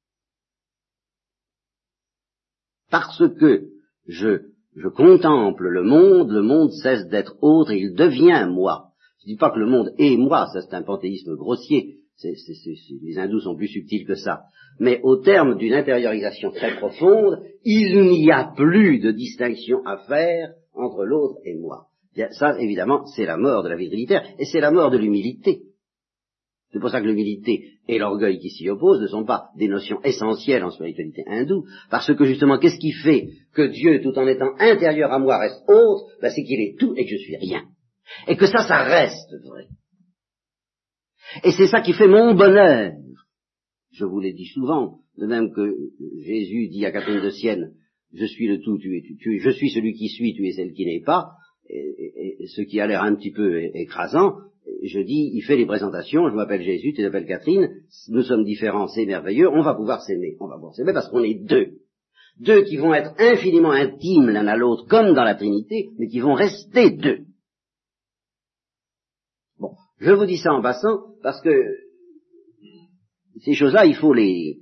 Parce 2.91 3.23
que 3.39 3.69
je, 4.07 4.51
je 4.75 4.87
contemple 4.87 5.67
le 5.67 5.83
monde, 5.83 6.29
le 6.29 6.43
monde 6.43 6.71
cesse 6.73 7.07
d'être 7.07 7.37
autre 7.41 7.71
il 7.71 7.95
devient 7.95 8.47
moi. 8.49 8.91
Je 9.19 9.29
ne 9.29 9.33
dis 9.33 9.37
pas 9.37 9.49
que 9.49 9.59
le 9.59 9.65
monde 9.65 9.93
est 9.97 10.15
moi, 10.15 10.47
ça 10.53 10.61
c'est 10.61 10.75
un 10.75 10.83
panthéisme 10.83 11.35
grossier, 11.35 11.96
les 12.23 13.17
hindous 13.17 13.41
sont 13.41 13.55
plus 13.55 13.67
subtils 13.67 14.05
que 14.05 14.15
ça. 14.15 14.41
Mais 14.79 14.99
au 15.03 15.17
terme 15.17 15.57
d'une 15.57 15.73
intériorisation 15.73 16.51
très 16.51 16.75
profonde, 16.75 17.43
il 17.63 18.01
n'y 18.01 18.31
a 18.31 18.51
plus 18.55 18.99
de 18.99 19.11
distinction 19.11 19.85
à 19.85 19.97
faire 20.07 20.49
entre 20.73 21.03
l'autre 21.03 21.39
et 21.45 21.55
moi 21.55 21.87
ça, 22.31 22.59
évidemment, 22.59 23.05
c'est 23.15 23.25
la 23.25 23.37
mort 23.37 23.63
de 23.63 23.69
la 23.69 23.75
vie 23.75 23.89
trinitaire, 23.89 24.23
et 24.39 24.45
c'est 24.45 24.59
la 24.59 24.71
mort 24.71 24.91
de 24.91 24.97
l'humilité. 24.97 25.61
C'est 26.71 26.79
pour 26.79 26.89
ça 26.89 26.99
que 26.99 27.05
l'humilité 27.05 27.63
et 27.87 27.97
l'orgueil 27.97 28.39
qui 28.39 28.49
s'y 28.49 28.69
opposent 28.69 29.01
ne 29.01 29.07
sont 29.07 29.23
pas 29.23 29.49
des 29.57 29.69
notions 29.69 30.01
essentielles 30.03 30.63
en 30.63 30.71
spiritualité 30.71 31.23
hindoue, 31.27 31.65
parce 31.89 32.13
que 32.13 32.25
justement, 32.25 32.57
qu'est-ce 32.59 32.79
qui 32.79 32.91
fait 32.91 33.29
que 33.53 33.67
Dieu, 33.67 34.01
tout 34.01 34.17
en 34.17 34.27
étant 34.27 34.51
intérieur 34.59 35.11
à 35.13 35.19
moi, 35.19 35.39
reste 35.39 35.63
autre? 35.69 36.07
Ben, 36.21 36.29
C'est 36.29 36.43
qu'il 36.43 36.59
est 36.59 36.77
tout 36.77 36.93
et 36.97 37.05
que 37.05 37.11
je 37.11 37.17
suis 37.17 37.37
rien. 37.37 37.63
Et 38.27 38.35
que 38.35 38.47
ça, 38.47 38.67
ça 38.67 38.83
reste 38.83 39.31
vrai. 39.45 39.67
Et 41.43 41.51
c'est 41.51 41.67
ça 41.67 41.81
qui 41.81 41.93
fait 41.93 42.07
mon 42.07 42.35
bonheur. 42.35 42.93
Je 43.91 44.05
vous 44.05 44.19
l'ai 44.19 44.33
dit 44.33 44.47
souvent, 44.47 44.99
de 45.17 45.25
même 45.25 45.51
que 45.51 45.75
Jésus 46.23 46.67
dit 46.69 46.85
à 46.85 46.91
Catherine 46.91 47.23
de 47.23 47.29
Sienne, 47.29 47.73
je 48.13 48.25
suis 48.25 48.47
le 48.47 48.59
tout, 48.61 48.77
tu 48.77 48.97
es, 48.97 49.01
tu, 49.19 49.39
je 49.39 49.49
suis 49.49 49.69
celui 49.69 49.93
qui 49.93 50.07
suis, 50.09 50.33
tu 50.33 50.47
es 50.47 50.51
celle 50.51 50.73
qui 50.73 50.85
n'est 50.85 51.01
pas, 51.01 51.31
et, 51.69 52.45
ce 52.47 52.61
qui 52.61 52.79
a 52.79 52.87
l'air 52.87 53.03
un 53.03 53.15
petit 53.15 53.31
peu 53.31 53.59
écrasant, 53.75 54.35
je 54.83 54.99
dis, 54.99 55.31
il 55.33 55.41
fait 55.41 55.57
les 55.57 55.65
présentations, 55.65 56.29
je 56.29 56.35
m'appelle 56.35 56.61
Jésus, 56.61 56.93
tu 56.93 57.01
t'appelles 57.01 57.25
Catherine, 57.25 57.69
nous 58.09 58.21
sommes 58.21 58.45
différents, 58.45 58.87
c'est 58.87 59.05
merveilleux, 59.05 59.49
on 59.49 59.61
va 59.61 59.73
pouvoir 59.73 60.01
s'aimer, 60.01 60.35
on 60.39 60.47
va 60.47 60.55
pouvoir 60.55 60.75
s'aimer 60.75 60.93
parce 60.93 61.09
qu'on 61.09 61.23
est 61.23 61.45
deux. 61.45 61.71
Deux 62.39 62.63
qui 62.63 62.77
vont 62.77 62.93
être 62.93 63.13
infiniment 63.17 63.71
intimes 63.71 64.29
l'un 64.29 64.47
à 64.47 64.55
l'autre, 64.55 64.85
comme 64.87 65.13
dans 65.13 65.23
la 65.23 65.35
Trinité, 65.35 65.89
mais 65.97 66.07
qui 66.07 66.19
vont 66.19 66.35
rester 66.35 66.91
deux. 66.91 67.26
Je 69.99 70.11
vous 70.11 70.25
dis 70.25 70.37
ça 70.37 70.53
en 70.53 70.61
passant, 70.61 71.15
parce 71.23 71.41
que 71.41 71.49
ces 73.41 73.53
choses-là, 73.53 73.85
il 73.85 73.95
faut 73.95 74.13
les, 74.13 74.59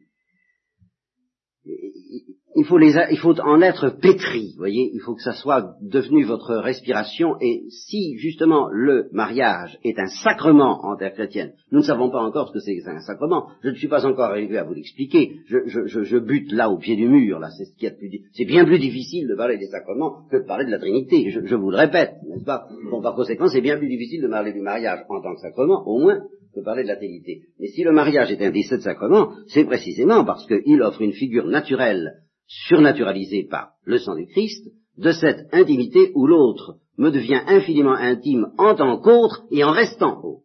il 2.56 2.66
faut, 2.66 2.78
les, 2.78 2.94
il 3.12 3.18
faut 3.18 3.38
en 3.42 3.62
être 3.62 3.90
pétri, 4.02 4.54
voyez, 4.58 4.90
il 4.94 5.02
faut 5.02 5.14
que 5.14 5.22
ça 5.22 5.34
soit 5.34 5.76
devenu 5.82 6.24
votre 6.24 6.56
respiration, 6.56 7.36
et 7.42 7.64
si 7.70 8.18
justement 8.18 8.70
le 8.72 9.10
mariage 9.12 9.78
est 9.84 10.00
un 10.00 10.08
sacrement 10.08 10.86
en 10.86 10.96
terre 10.96 11.14
chrétienne, 11.14 11.54
nous 11.72 11.80
ne 11.80 11.84
savons 11.84 12.10
pas 12.10 12.22
encore 12.22 12.48
ce 12.50 12.54
que 12.54 12.60
c'est 12.60 12.82
un 12.88 13.02
sacrement, 13.02 13.48
je 13.62 13.70
ne 13.70 13.76
suis 13.76 13.90
pas 13.90 14.06
encore 14.06 14.26
arrivé 14.32 14.58
à 14.58 14.64
vous 14.64 14.74
l'expliquer, 14.74 15.34
je, 15.48 15.58
je, 15.66 16.04
je, 16.04 16.18
bute 16.18 16.54
là 16.54 16.70
au 16.70 16.78
pied 16.78 16.96
du 16.96 17.10
mur, 17.10 17.40
là, 17.40 17.50
c'est 17.58 17.66
ce 17.66 17.76
qui 17.76 17.86
c'est 18.34 18.46
bien 18.46 18.64
plus 18.66 18.80
difficile 18.80 19.28
de 19.28 19.36
parler 19.36 19.58
des 19.58 19.68
sacrements 19.68 20.24
que 20.32 20.38
de 20.38 20.48
parler 20.48 20.66
de 20.66 20.72
la 20.72 20.80
Trinité, 20.80 21.30
je, 21.30 21.56
vous 21.56 21.72
le 21.72 21.78
répète, 21.78 22.14
n'est-ce 22.28 22.46
pas? 22.46 22.68
Bon, 22.90 23.02
par 23.02 23.16
conséquent, 23.16 23.48
c'est 23.50 23.62
bien 23.62 23.78
plus 23.78 23.90
difficile 23.90 24.22
de 24.22 24.28
parler 24.28 24.54
du 24.54 24.62
mariage 24.62 25.00
en 25.10 25.22
tant 25.22 25.34
que 25.34 25.42
sacrement, 25.42 25.84
au 25.86 26.00
moins, 26.00 26.22
que 26.54 26.62
parler 26.62 26.84
de 26.84 26.88
la 26.88 26.96
Trinité. 26.96 27.42
Mais 27.60 27.68
si 27.68 27.84
le 27.84 27.92
mariage 27.92 28.32
est 28.32 28.42
un 28.42 28.52
des 28.52 28.64
sept 28.64 28.82
sacrements, 28.82 29.34
c'est 29.48 29.66
précisément 29.66 30.24
parce 30.24 30.48
qu'il 30.48 30.82
offre 30.82 31.02
une 31.02 31.12
figure 31.12 31.48
naturelle 31.48 32.22
surnaturalisé 32.48 33.48
par 33.50 33.74
le 33.84 33.98
sang 33.98 34.16
du 34.16 34.28
Christ, 34.28 34.68
de 34.98 35.12
cette 35.12 35.54
intimité 35.54 36.12
où 36.16 36.28
l'autre 36.28 36.78
me 36.98 37.12
devient 37.12 37.42
infiniment 37.48 37.96
intime 37.96 38.52
en 38.58 38.76
tant 38.76 39.00
qu'autre 39.00 39.44
et 39.52 39.64
en 39.64 39.72
restant 39.72 40.22
autre. 40.24 40.44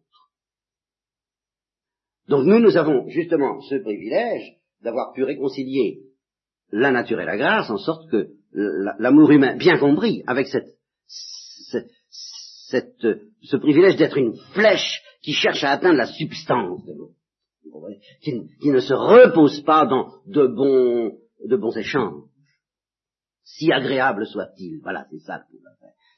Donc 2.27 2.45
nous, 2.45 2.59
nous 2.59 2.77
avons 2.77 3.07
justement 3.09 3.61
ce 3.61 3.75
privilège 3.75 4.57
d'avoir 4.83 5.13
pu 5.13 5.23
réconcilier 5.23 6.01
la 6.71 6.91
nature 6.91 7.19
et 7.21 7.25
la 7.25 7.37
grâce 7.37 7.69
en 7.69 7.77
sorte 7.77 8.09
que 8.09 8.29
l'amour 8.53 9.31
humain, 9.31 9.55
bien 9.57 9.77
compris, 9.77 10.23
avec 10.27 10.47
cette, 10.47 10.77
cette, 12.09 13.07
ce 13.43 13.57
privilège 13.57 13.97
d'être 13.97 14.17
une 14.17 14.35
flèche 14.53 15.01
qui 15.21 15.33
cherche 15.33 15.63
à 15.63 15.71
atteindre 15.71 15.97
la 15.97 16.07
substance 16.07 16.85
de 16.85 16.93
l'autre, 16.93 17.15
qui, 18.21 18.33
qui, 18.61 18.69
ne 18.69 18.79
se 18.79 18.93
repose 18.93 19.61
pas 19.61 19.85
dans 19.85 20.09
de 20.25 20.47
bons 20.47 21.17
de 21.45 21.55
bons 21.55 21.75
échanges. 21.75 22.23
Si 23.43 23.71
agréable 23.71 24.25
soit-il. 24.25 24.79
Voilà, 24.81 25.05
c'est 25.09 25.19
ça 25.19 25.43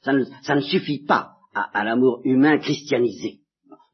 Ça 0.02 0.12
ne, 0.12 0.24
ça 0.42 0.54
ne 0.54 0.60
suffit 0.60 1.04
pas 1.04 1.36
à, 1.54 1.84
l'amour 1.84 2.20
humain 2.24 2.58
christianisé. 2.58 3.40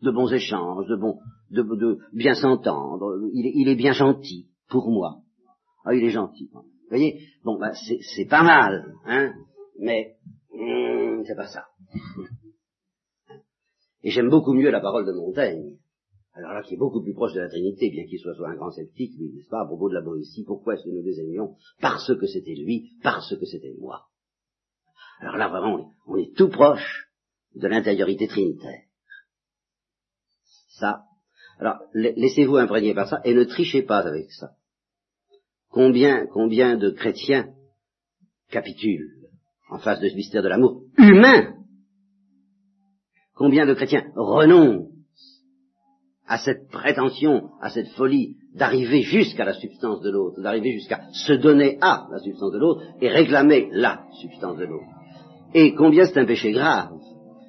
De 0.02 0.10
bons 0.10 0.32
échanges, 0.32 0.86
de 0.88 0.96
bons, 0.96 1.18
de, 1.50 1.62
de 1.62 1.98
bien 2.12 2.34
s'entendre. 2.34 3.28
Il, 3.32 3.68
est 3.68 3.76
bien 3.76 3.92
gentil 3.92 4.48
pour 4.68 4.90
moi. 4.90 5.18
Ah, 5.84 5.94
il 5.94 6.02
est 6.02 6.10
gentil. 6.10 6.48
Vous 6.52 6.62
voyez 6.88 7.20
Bon, 7.44 7.58
bah, 7.58 7.72
c'est 7.74 8.24
pas 8.24 8.42
mal, 8.42 8.94
hein 9.04 9.32
Mais 9.78 10.16
hum, 10.52 11.22
c'est 11.26 11.36
pas 11.36 11.48
ça. 11.48 11.66
Et 14.02 14.10
j'aime 14.10 14.30
beaucoup 14.30 14.54
mieux 14.54 14.70
la 14.70 14.80
parole 14.80 15.06
de 15.06 15.12
Montaigne 15.12 15.76
alors 16.40 16.54
là 16.54 16.62
qui 16.62 16.74
est 16.74 16.78
beaucoup 16.78 17.02
plus 17.02 17.12
proche 17.12 17.34
de 17.34 17.40
la 17.40 17.48
Trinité, 17.48 17.90
bien 17.90 18.06
qu'il 18.06 18.18
soit, 18.18 18.34
soit 18.34 18.48
un 18.48 18.56
grand 18.56 18.70
sceptique, 18.70 19.12
lui, 19.18 19.32
n'est-ce 19.32 19.48
pas, 19.48 19.60
à 19.60 19.66
propos 19.66 19.88
de 19.88 19.94
la 19.94 20.00
Boétie, 20.00 20.44
pourquoi 20.44 20.74
est-ce 20.74 20.84
que 20.84 20.90
nous 20.90 21.02
les 21.02 21.20
aimions? 21.20 21.56
Parce 21.80 22.12
que 22.14 22.26
c'était 22.26 22.54
lui, 22.54 22.92
parce 23.02 23.36
que 23.36 23.44
c'était 23.44 23.74
moi. 23.78 24.06
Alors 25.20 25.36
là, 25.36 25.48
vraiment, 25.48 25.92
on 26.06 26.16
est, 26.16 26.34
tout 26.34 26.48
proche 26.48 27.08
de 27.54 27.68
l'intériorité 27.68 28.26
trinitaire. 28.26 28.84
Ça. 30.78 31.02
Alors, 31.58 31.76
laissez-vous 31.92 32.56
imprégner 32.56 32.94
par 32.94 33.08
ça 33.08 33.20
et 33.24 33.34
ne 33.34 33.44
trichez 33.44 33.82
pas 33.82 33.98
avec 33.98 34.30
ça. 34.32 34.52
Combien, 35.68 36.26
combien 36.26 36.78
de 36.78 36.90
chrétiens 36.90 37.52
capitulent 38.50 39.28
en 39.68 39.78
face 39.78 40.00
de 40.00 40.08
ce 40.08 40.14
mystère 40.14 40.42
de 40.42 40.48
l'amour 40.48 40.84
humain? 40.96 41.54
Combien 43.34 43.66
de 43.66 43.74
chrétiens 43.74 44.10
renoncent 44.16 44.89
à 46.30 46.38
cette 46.38 46.68
prétention, 46.68 47.50
à 47.60 47.70
cette 47.70 47.88
folie 47.88 48.36
d'arriver 48.54 49.02
jusqu'à 49.02 49.44
la 49.44 49.52
substance 49.52 50.00
de 50.00 50.10
l'autre, 50.10 50.40
d'arriver 50.40 50.70
jusqu'à 50.74 51.00
se 51.12 51.32
donner 51.32 51.76
à 51.80 52.06
la 52.08 52.20
substance 52.20 52.52
de 52.52 52.58
l'autre 52.58 52.82
et 53.00 53.08
réclamer 53.08 53.68
la 53.72 54.04
substance 54.22 54.56
de 54.56 54.64
l'autre. 54.64 54.86
Et 55.54 55.74
combien 55.74 56.06
c'est 56.06 56.20
un 56.20 56.26
péché 56.26 56.52
grave. 56.52 56.92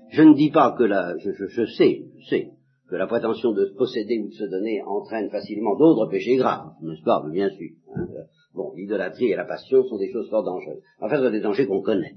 Je 0.09 0.23
ne 0.23 0.33
dis 0.33 0.49
pas 0.49 0.75
que 0.75 0.83
la, 0.83 1.15
je, 1.19 1.29
je, 1.31 1.65
sais, 1.77 2.05
je 2.21 2.27
sais, 2.27 2.47
que 2.89 2.95
la 2.95 3.05
prétention 3.05 3.51
de 3.51 3.71
posséder 3.77 4.17
ou 4.17 4.29
de 4.29 4.33
se 4.33 4.49
donner 4.49 4.81
entraîne 4.81 5.29
facilement 5.29 5.77
d'autres 5.77 6.09
péchés 6.09 6.37
graves, 6.37 6.71
n'est-ce 6.81 7.03
pas 7.03 7.21
Bien 7.31 7.49
sûr. 7.49 7.69
Hein. 7.95 8.07
Bon, 8.55 8.73
l'idolâtrie 8.75 9.27
et 9.27 9.35
la 9.35 9.45
passion 9.45 9.83
sont 9.83 9.99
des 9.99 10.11
choses 10.11 10.27
fort 10.31 10.43
dangereuses. 10.43 10.81
Enfin, 10.99 11.17
ce 11.17 11.25
sont 11.25 11.31
des 11.31 11.39
dangers 11.39 11.67
qu'on 11.67 11.83
connaît. 11.83 12.15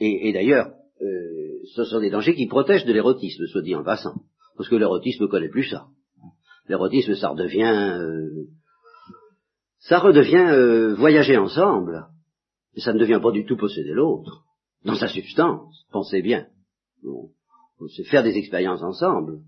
Et, 0.00 0.32
d'ailleurs, 0.32 0.72
euh, 1.02 1.60
ce 1.74 1.84
sont 1.84 2.00
des 2.00 2.10
dangers 2.10 2.34
qui 2.34 2.46
protègent 2.46 2.86
de 2.86 2.92
l'érotisme, 2.92 3.44
soit 3.46 3.62
dit 3.62 3.74
en 3.74 3.84
passant. 3.84 4.14
Parce 4.56 4.68
que 4.68 4.76
l'érotisme 4.76 5.28
connaît 5.28 5.48
plus 5.48 5.68
ça. 5.68 5.86
L'érotisme, 6.68 7.14
ça 7.14 7.28
redevient... 7.30 7.98
Euh, 8.00 8.46
ça 9.80 9.98
redevient 9.98 10.46
euh, 10.48 10.94
voyager 10.94 11.36
ensemble. 11.36 12.06
Mais 12.74 12.80
ça 12.80 12.92
ne 12.92 12.98
devient 12.98 13.20
pas 13.22 13.32
du 13.32 13.44
tout 13.44 13.56
posséder 13.56 13.92
l'autre. 13.92 14.44
Dans 14.84 14.94
sa 14.94 15.08
substance, 15.08 15.86
pensez 15.90 16.22
bien. 16.22 16.46
c'est 17.94 18.04
faire 18.04 18.22
des 18.22 18.36
expériences 18.36 18.82
ensemble. 18.82 19.40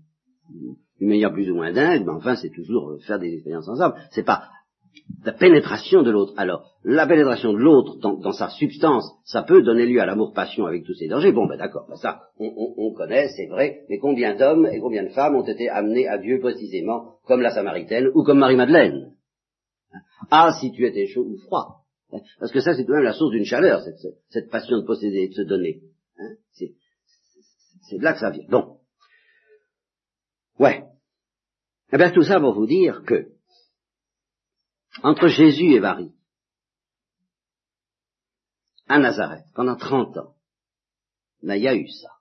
D'une 0.99 1.09
manière 1.09 1.33
plus 1.33 1.49
ou 1.51 1.55
moins 1.55 1.71
dingue, 1.71 2.05
mais 2.05 2.11
enfin, 2.11 2.35
c'est 2.35 2.49
toujours 2.49 2.97
faire 3.05 3.19
des 3.19 3.33
expériences 3.33 3.67
ensemble. 3.67 3.95
C'est 4.11 4.25
pas 4.25 4.49
la 5.23 5.33
pénétration 5.33 6.03
de 6.03 6.11
l'autre. 6.11 6.33
Alors, 6.37 6.71
la 6.83 7.05
pénétration 7.05 7.51
de 7.53 7.57
l'autre 7.57 7.97
dans, 7.97 8.31
sa 8.31 8.49
substance, 8.49 9.11
ça 9.25 9.43
peut 9.43 9.61
donner 9.61 9.85
lieu 9.85 9.99
à 9.99 10.05
l'amour-passion 10.05 10.65
avec 10.65 10.85
tous 10.85 10.93
ses 10.93 11.07
dangers. 11.07 11.31
Bon, 11.31 11.47
ben 11.47 11.57
d'accord, 11.57 11.85
ben 11.89 11.97
ça, 11.97 12.21
on, 12.39 12.93
connaît, 12.93 13.27
c'est 13.35 13.47
vrai, 13.47 13.81
mais 13.89 13.97
combien 13.97 14.35
d'hommes 14.35 14.67
et 14.67 14.79
combien 14.79 15.03
de 15.03 15.09
femmes 15.09 15.35
ont 15.35 15.45
été 15.45 15.69
amenés 15.69 16.07
à 16.07 16.17
Dieu 16.17 16.39
précisément, 16.39 17.15
comme 17.25 17.41
la 17.41 17.51
Samaritaine 17.51 18.07
ou 18.13 18.23
comme 18.23 18.39
Marie-Madeleine? 18.39 19.13
Ah, 20.31 20.51
si 20.59 20.71
tu 20.71 20.85
étais 20.85 21.07
chaud 21.07 21.25
ou 21.25 21.37
froid. 21.37 21.83
Parce 22.39 22.51
que 22.51 22.61
ça, 22.61 22.73
c'est 22.73 22.83
tout 22.83 22.91
de 22.91 22.95
même 22.95 23.03
la 23.03 23.13
source 23.13 23.31
d'une 23.31 23.45
chaleur, 23.45 23.81
cette, 24.29 24.49
passion 24.49 24.77
de 24.77 24.85
posséder 24.85 25.23
et 25.23 25.27
de 25.27 25.33
se 25.33 25.41
donner. 25.41 25.81
Hein? 26.19 26.35
C'est 26.53 27.97
de 27.97 28.03
là 28.03 28.13
que 28.13 28.19
ça 28.19 28.29
vient. 28.29 28.45
Bon. 28.49 28.77
Ouais. 30.59 30.83
Eh 31.91 31.97
bien, 31.97 32.11
tout 32.11 32.23
ça 32.23 32.39
pour 32.39 32.53
vous 32.53 32.65
dire 32.65 33.03
que 33.05 33.27
entre 35.03 35.27
Jésus 35.27 35.73
et 35.73 35.79
Marie, 35.79 36.13
à 38.87 38.99
Nazareth, 38.99 39.45
pendant 39.53 39.75
trente 39.75 40.17
ans, 40.17 40.35
il 41.43 41.55
y 41.57 41.67
a 41.67 41.75
eu 41.75 41.87
ça. 41.87 42.17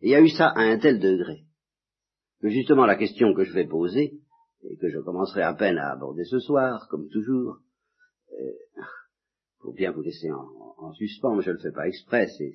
il 0.00 0.10
y 0.10 0.14
a 0.14 0.20
eu 0.20 0.28
ça 0.28 0.48
à 0.48 0.60
un 0.60 0.78
tel 0.78 1.00
degré. 1.00 1.44
Que 2.40 2.48
justement 2.48 2.86
la 2.86 2.96
question 2.96 3.34
que 3.34 3.44
je 3.44 3.52
vais 3.52 3.66
poser, 3.66 4.20
et 4.62 4.76
que 4.76 4.88
je 4.88 4.98
commencerai 5.00 5.42
à 5.42 5.54
peine 5.54 5.78
à 5.78 5.92
aborder 5.92 6.24
ce 6.24 6.38
soir, 6.38 6.86
comme 6.90 7.08
toujours, 7.08 7.58
euh, 8.32 8.82
pour 9.60 9.74
bien 9.74 9.92
vous 9.92 10.02
laisser 10.02 10.30
en, 10.30 10.92
suspens, 10.92 11.34
mais 11.34 11.42
je 11.42 11.50
ne 11.50 11.56
le 11.56 11.62
fais 11.62 11.72
pas 11.72 11.88
exprès, 11.88 12.28
c'est 12.38 12.52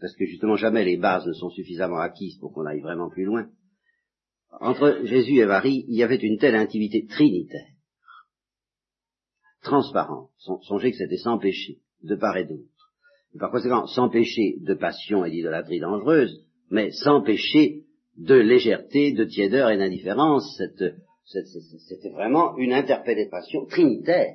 parce 0.00 0.14
que 0.14 0.26
justement 0.26 0.56
jamais 0.56 0.84
les 0.84 0.96
bases 0.96 1.26
ne 1.26 1.32
sont 1.32 1.50
suffisamment 1.50 2.00
acquises 2.00 2.38
pour 2.38 2.52
qu'on 2.52 2.66
aille 2.66 2.80
vraiment 2.80 3.08
plus 3.08 3.24
loin 3.24 3.48
entre 4.58 5.00
Jésus 5.04 5.38
et 5.38 5.46
Marie, 5.46 5.84
il 5.88 5.96
y 5.96 6.02
avait 6.02 6.16
une 6.16 6.38
telle 6.38 6.56
intimité 6.56 7.06
trinitaire, 7.06 7.68
transparente. 9.62 10.30
Songez 10.62 10.90
que 10.90 10.98
c'était 10.98 11.16
sans 11.16 11.38
péché, 11.38 11.78
de 12.02 12.16
part 12.16 12.36
et 12.36 12.44
d'autre. 12.44 12.64
Par 13.38 13.50
conséquent, 13.50 13.86
sans 13.86 14.08
péché 14.08 14.56
de 14.60 14.74
passion 14.74 15.24
et 15.24 15.30
d'idolâtrie 15.30 15.78
dangereuse, 15.78 16.44
mais 16.70 16.90
sans 16.90 17.22
péché 17.22 17.84
de 18.16 18.34
légèreté, 18.34 19.12
de 19.12 19.24
tiédeur 19.24 19.70
et 19.70 19.78
d'indifférence. 19.78 20.60
C'était 21.24 22.10
vraiment 22.10 22.56
une 22.56 22.72
interpénétration 22.72 23.66
trinitaire 23.66 24.34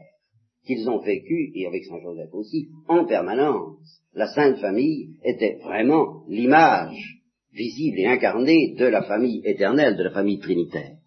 qu'ils 0.66 0.90
ont 0.90 1.00
vécue, 1.00 1.52
et 1.54 1.68
avec 1.68 1.84
Saint 1.86 2.00
Joseph 2.02 2.34
aussi, 2.34 2.70
en 2.88 3.06
permanence. 3.06 4.02
La 4.14 4.28
Sainte 4.28 4.58
Famille 4.60 5.18
était 5.24 5.60
vraiment 5.64 6.24
l'image 6.28 7.22
visible 7.56 8.00
et 8.00 8.08
incarné 8.08 8.76
de 8.78 8.86
la 8.86 9.04
famille 9.04 9.42
éternelle, 9.46 9.98
de 9.98 10.04
la 10.04 10.12
famille 10.12 10.40
trinitaire. 10.40 10.98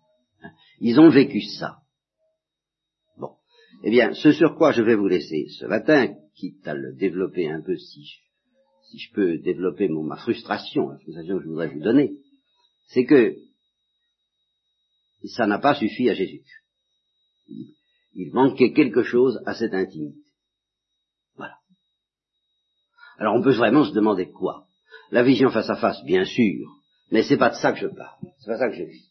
Ils 0.80 0.98
ont 0.98 1.10
vécu 1.10 1.40
ça. 1.40 1.78
Bon. 3.18 3.32
Eh 3.84 3.90
bien, 3.90 4.14
ce 4.14 4.32
sur 4.32 4.56
quoi 4.56 4.72
je 4.72 4.82
vais 4.82 4.96
vous 4.96 5.08
laisser 5.08 5.48
ce 5.58 5.66
matin, 5.66 6.14
quitte 6.34 6.66
à 6.66 6.74
le 6.74 6.94
développer 6.94 7.48
un 7.48 7.60
peu 7.60 7.76
si 7.76 8.04
je, 8.96 9.12
peux 9.12 9.38
développer 9.38 9.88
ma 9.88 10.16
frustration, 10.16 10.88
la 10.88 10.98
frustration 10.98 11.36
que 11.36 11.44
je 11.44 11.48
voudrais 11.48 11.68
vous 11.68 11.82
donner, 11.82 12.12
c'est 12.88 13.04
que 13.04 13.36
ça 15.36 15.46
n'a 15.46 15.58
pas 15.58 15.74
suffi 15.74 16.08
à 16.08 16.14
Jésus. 16.14 16.42
Il 18.14 18.32
manquait 18.32 18.72
quelque 18.72 19.02
chose 19.02 19.40
à 19.46 19.54
cette 19.54 19.74
intimité. 19.74 20.20
Voilà. 21.36 21.56
Alors 23.18 23.34
on 23.34 23.42
peut 23.42 23.52
vraiment 23.52 23.84
se 23.84 23.92
demander 23.92 24.30
quoi? 24.30 24.67
La 25.10 25.22
vision 25.22 25.50
face 25.50 25.70
à 25.70 25.76
face, 25.76 26.02
bien 26.04 26.24
sûr, 26.24 26.68
mais 27.10 27.22
c'est 27.22 27.38
pas 27.38 27.50
de 27.50 27.56
ça 27.56 27.72
que 27.72 27.78
je 27.78 27.86
parle, 27.86 28.18
c'est 28.38 28.50
pas 28.50 28.58
ça 28.58 28.68
que 28.68 28.76
je 28.76 28.84
vis. 28.84 29.08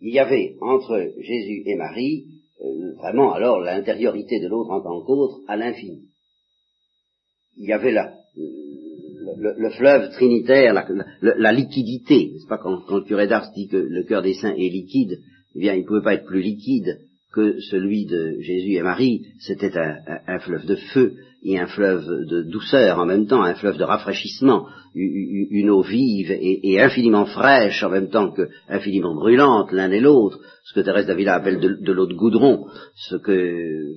Il 0.00 0.14
y 0.14 0.18
avait 0.18 0.56
entre 0.60 1.12
Jésus 1.18 1.62
et 1.66 1.76
Marie 1.76 2.26
euh, 2.60 2.94
vraiment 2.96 3.32
alors 3.32 3.60
l'intériorité 3.60 4.40
de 4.40 4.48
l'autre 4.48 4.70
en 4.70 4.82
tant 4.82 5.00
qu'autre 5.04 5.40
à 5.48 5.56
l'infini. 5.56 6.08
Il 7.58 7.68
y 7.68 7.72
avait 7.72 7.92
la, 7.92 8.14
le, 9.36 9.70
fleuve 9.70 10.10
trinitaire, 10.10 10.74
la, 11.20 11.52
liquidité, 11.52 12.30
n'est-ce 12.32 12.46
pas 12.46 12.58
quand, 12.58 12.80
quand, 12.86 12.96
le 12.96 13.04
curé 13.04 13.26
d'Ars 13.26 13.50
dit 13.52 13.68
que 13.68 13.76
le 13.76 14.04
cœur 14.04 14.22
des 14.22 14.34
saints 14.34 14.54
est 14.54 14.68
liquide, 14.68 15.20
eh 15.54 15.58
bien 15.58 15.74
il 15.74 15.82
ne 15.82 15.86
pouvait 15.86 16.02
pas 16.02 16.14
être 16.14 16.26
plus 16.26 16.42
liquide 16.42 17.00
que 17.36 17.60
celui 17.60 18.06
de 18.06 18.40
Jésus 18.40 18.76
et 18.76 18.82
Marie, 18.82 19.26
c'était 19.40 19.76
un, 19.76 20.38
fleuve 20.38 20.64
de 20.64 20.76
feu 20.94 21.16
et 21.42 21.58
un 21.58 21.66
fleuve 21.66 22.06
de 22.06 22.42
douceur 22.50 22.98
en 22.98 23.04
même 23.04 23.26
temps, 23.26 23.42
un 23.42 23.54
fleuve 23.54 23.76
de 23.76 23.84
rafraîchissement, 23.84 24.66
une 24.94 25.68
eau 25.68 25.82
vive 25.82 26.30
et, 26.30 26.80
infiniment 26.80 27.26
fraîche 27.26 27.82
en 27.82 27.90
même 27.90 28.08
temps 28.08 28.32
que 28.32 28.48
infiniment 28.70 29.14
brûlante 29.14 29.70
l'un 29.70 29.90
et 29.90 30.00
l'autre, 30.00 30.40
ce 30.64 30.72
que 30.72 30.80
Thérèse 30.80 31.06
d'Avila 31.06 31.34
appelle 31.34 31.60
de, 31.60 31.92
l'eau 31.92 32.06
de 32.06 32.14
goudron, 32.14 32.68
ce 32.94 33.16
que, 33.16 33.96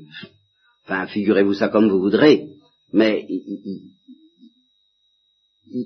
enfin, 0.85 1.07
figurez-vous 1.07 1.53
ça 1.53 1.69
comme 1.69 1.87
vous 1.87 2.01
voudrez, 2.01 2.45
mais 2.91 3.25
il 3.29 3.87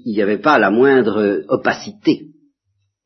n'y 0.07 0.23
avait 0.23 0.41
pas 0.41 0.57
la 0.57 0.71
moindre 0.71 1.43
opacité, 1.49 2.29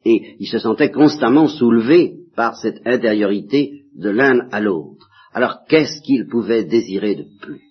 et 0.06 0.38
il 0.40 0.48
se 0.48 0.60
sentait 0.60 0.92
constamment 0.92 1.50
soulevé 1.50 2.14
par 2.38 2.56
cette 2.56 2.80
intériorité 2.86 3.87
de 3.98 4.10
l'un 4.10 4.48
à 4.52 4.60
l'autre. 4.60 5.08
Alors 5.34 5.66
qu'est-ce 5.68 6.02
qu'il 6.02 6.28
pouvait 6.28 6.64
désirer 6.64 7.16
de 7.16 7.26
plus? 7.42 7.62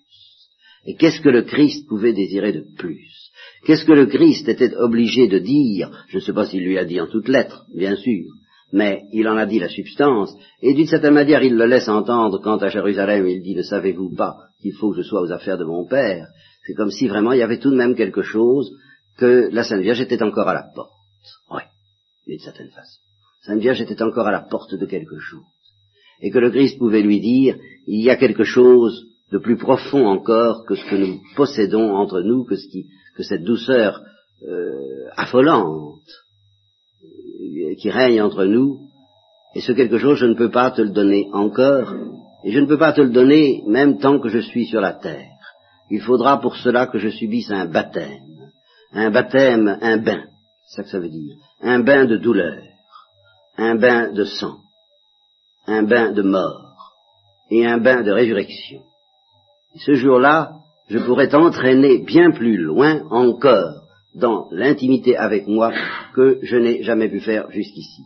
Et 0.85 0.95
qu'est-ce 0.95 1.21
que 1.21 1.29
le 1.29 1.43
Christ 1.43 1.87
pouvait 1.87 2.13
désirer 2.13 2.53
de 2.53 2.63
plus? 2.77 3.31
Qu'est-ce 3.65 3.85
que 3.85 3.93
le 3.93 4.05
Christ 4.05 4.47
était 4.47 4.75
obligé 4.75 5.27
de 5.27 5.39
dire? 5.39 5.91
Je 6.07 6.17
ne 6.17 6.21
sais 6.21 6.33
pas 6.33 6.45
s'il 6.45 6.63
lui 6.63 6.77
a 6.77 6.85
dit 6.85 7.01
en 7.01 7.07
toutes 7.07 7.27
lettres, 7.27 7.65
bien 7.75 7.95
sûr, 7.95 8.25
mais 8.71 9.03
il 9.11 9.27
en 9.27 9.37
a 9.37 9.45
dit 9.45 9.59
la 9.59 9.69
substance, 9.69 10.33
et 10.61 10.73
d'une 10.73 10.87
certaine 10.87 11.13
manière 11.13 11.43
il 11.43 11.55
le 11.55 11.65
laisse 11.65 11.89
entendre 11.89 12.39
quand 12.41 12.61
à 12.63 12.69
Jérusalem 12.69 13.27
il 13.27 13.41
dit 13.41 13.55
Ne 13.55 13.63
savez-vous 13.63 14.15
pas 14.15 14.37
qu'il 14.61 14.73
faut 14.73 14.91
que 14.91 15.01
je 15.01 15.07
sois 15.07 15.21
aux 15.21 15.31
affaires 15.31 15.57
de 15.57 15.65
mon 15.65 15.85
Père? 15.85 16.27
C'est 16.65 16.73
comme 16.73 16.91
si 16.91 17.07
vraiment 17.07 17.33
il 17.33 17.39
y 17.39 17.43
avait 17.43 17.59
tout 17.59 17.71
de 17.71 17.75
même 17.75 17.95
quelque 17.95 18.21
chose 18.21 18.71
que 19.17 19.49
la 19.51 19.63
Sainte 19.63 19.81
Vierge 19.81 20.01
était 20.01 20.21
encore 20.21 20.47
à 20.47 20.53
la 20.53 20.67
porte. 20.73 20.91
Oui, 21.51 21.63
d'une 22.27 22.39
certaine 22.39 22.69
façon. 22.69 22.99
Sainte 23.45 23.59
Vierge 23.59 23.81
était 23.81 24.01
encore 24.01 24.27
à 24.27 24.31
la 24.31 24.41
porte 24.41 24.75
de 24.75 24.85
quelque 24.85 25.19
chose 25.19 25.43
et 26.21 26.31
que 26.31 26.39
le 26.39 26.49
Christ 26.49 26.77
pouvait 26.77 27.01
lui 27.01 27.19
dire, 27.19 27.55
il 27.85 28.03
y 28.03 28.09
a 28.09 28.15
quelque 28.15 28.43
chose 28.43 29.05
de 29.31 29.37
plus 29.37 29.57
profond 29.57 30.07
encore 30.07 30.65
que 30.65 30.75
ce 30.75 30.85
que 30.89 30.95
nous 30.95 31.19
possédons 31.35 31.95
entre 31.95 32.21
nous, 32.21 32.45
que, 32.45 32.55
cette 33.23 33.43
douceur 33.43 34.01
euh, 34.47 35.09
affolante 35.15 35.99
euh, 37.03 37.75
qui 37.79 37.89
règne 37.89 38.21
entre 38.21 38.45
nous, 38.45 38.79
et 39.55 39.61
ce 39.61 39.71
quelque 39.71 39.97
chose, 39.97 40.17
je 40.17 40.25
ne 40.25 40.35
peux 40.35 40.51
pas 40.51 40.71
te 40.71 40.81
le 40.81 40.91
donner 40.91 41.27
encore, 41.33 41.93
et 42.43 42.51
je 42.51 42.59
ne 42.59 42.67
peux 42.67 42.77
pas 42.77 42.93
te 42.93 43.01
le 43.01 43.09
donner 43.09 43.63
même 43.67 43.97
tant 43.97 44.19
que 44.19 44.29
je 44.29 44.39
suis 44.39 44.65
sur 44.65 44.81
la 44.81 44.93
terre. 44.93 45.31
Il 45.89 46.01
faudra 46.01 46.39
pour 46.39 46.55
cela 46.57 46.87
que 46.87 46.99
je 46.99 47.09
subisse 47.09 47.49
un 47.49 47.65
baptême, 47.65 48.51
un 48.93 49.09
baptême, 49.09 49.77
un 49.81 49.97
bain, 49.97 50.25
c'est 50.67 50.77
ça 50.77 50.83
que 50.83 50.89
ça 50.89 50.99
veut 50.99 51.09
dire, 51.09 51.35
un 51.61 51.79
bain 51.79 52.05
de 52.05 52.17
douleur, 52.17 52.61
un 53.57 53.75
bain 53.75 54.11
de 54.11 54.25
sang 54.25 54.57
un 55.67 55.83
bain 55.83 56.11
de 56.11 56.21
mort 56.21 56.77
et 57.51 57.65
un 57.65 57.77
bain 57.77 58.03
de 58.03 58.11
résurrection. 58.11 58.81
ce 59.75 59.93
jour-là, 59.93 60.53
je 60.89 60.99
pourrais 60.99 61.29
t'entraîner 61.29 61.99
bien 61.99 62.31
plus 62.31 62.57
loin 62.57 63.03
encore 63.11 63.83
dans 64.15 64.47
l'intimité 64.51 65.15
avec 65.15 65.47
moi 65.47 65.71
que 66.15 66.39
je 66.41 66.55
n'ai 66.55 66.83
jamais 66.83 67.09
pu 67.09 67.19
faire 67.19 67.51
jusqu'ici. 67.51 68.01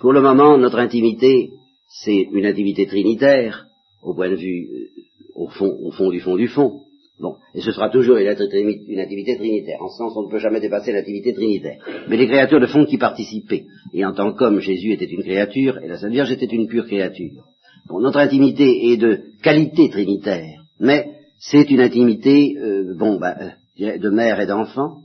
Pour 0.00 0.12
le 0.12 0.20
moment, 0.20 0.56
notre 0.58 0.78
intimité, 0.78 1.50
c'est 1.88 2.28
une 2.32 2.46
intimité 2.46 2.86
trinitaire, 2.86 3.66
au 4.02 4.14
point 4.14 4.30
de 4.30 4.36
vue, 4.36 4.68
euh, 4.72 4.88
au 5.34 5.48
fond, 5.48 5.76
au 5.82 5.90
fond 5.90 6.10
du 6.10 6.20
fond 6.20 6.36
du 6.36 6.48
fond. 6.48 6.80
Bon, 7.20 7.36
et 7.54 7.60
ce 7.60 7.70
sera 7.72 7.90
toujours 7.90 8.16
une, 8.16 8.28
intimité 8.28 9.36
trinitaire. 9.36 9.82
En 9.82 9.90
ce 9.90 9.98
sens, 9.98 10.14
on 10.16 10.22
ne 10.22 10.30
peut 10.30 10.38
jamais 10.38 10.60
dépasser 10.60 10.90
l'intimité 10.90 11.34
trinitaire. 11.34 11.78
Mais 12.08 12.16
les 12.16 12.26
créatures 12.26 12.60
ne 12.60 12.66
font 12.66 12.86
qu'y 12.86 12.96
participer. 12.96 13.66
Et 13.92 14.06
en 14.06 14.14
tant 14.14 14.32
qu'homme, 14.32 14.60
Jésus 14.60 14.92
était 14.92 15.04
une 15.04 15.22
créature, 15.22 15.76
et 15.78 15.88
la 15.88 15.98
Sainte 15.98 16.12
Vierge 16.12 16.32
était 16.32 16.46
une 16.46 16.66
pure 16.66 16.86
créature. 16.86 17.44
Bon, 17.88 18.00
notre 18.00 18.18
intimité 18.18 18.90
est 18.90 18.96
de 18.96 19.20
qualité 19.42 19.90
trinitaire, 19.90 20.62
mais 20.78 21.10
c'est 21.38 21.70
une 21.70 21.80
intimité, 21.80 22.56
euh, 22.56 22.94
bon, 22.96 23.18
bah, 23.18 23.36
euh, 23.38 23.98
de 23.98 24.10
mère 24.10 24.40
et 24.40 24.46
d'enfant, 24.46 25.02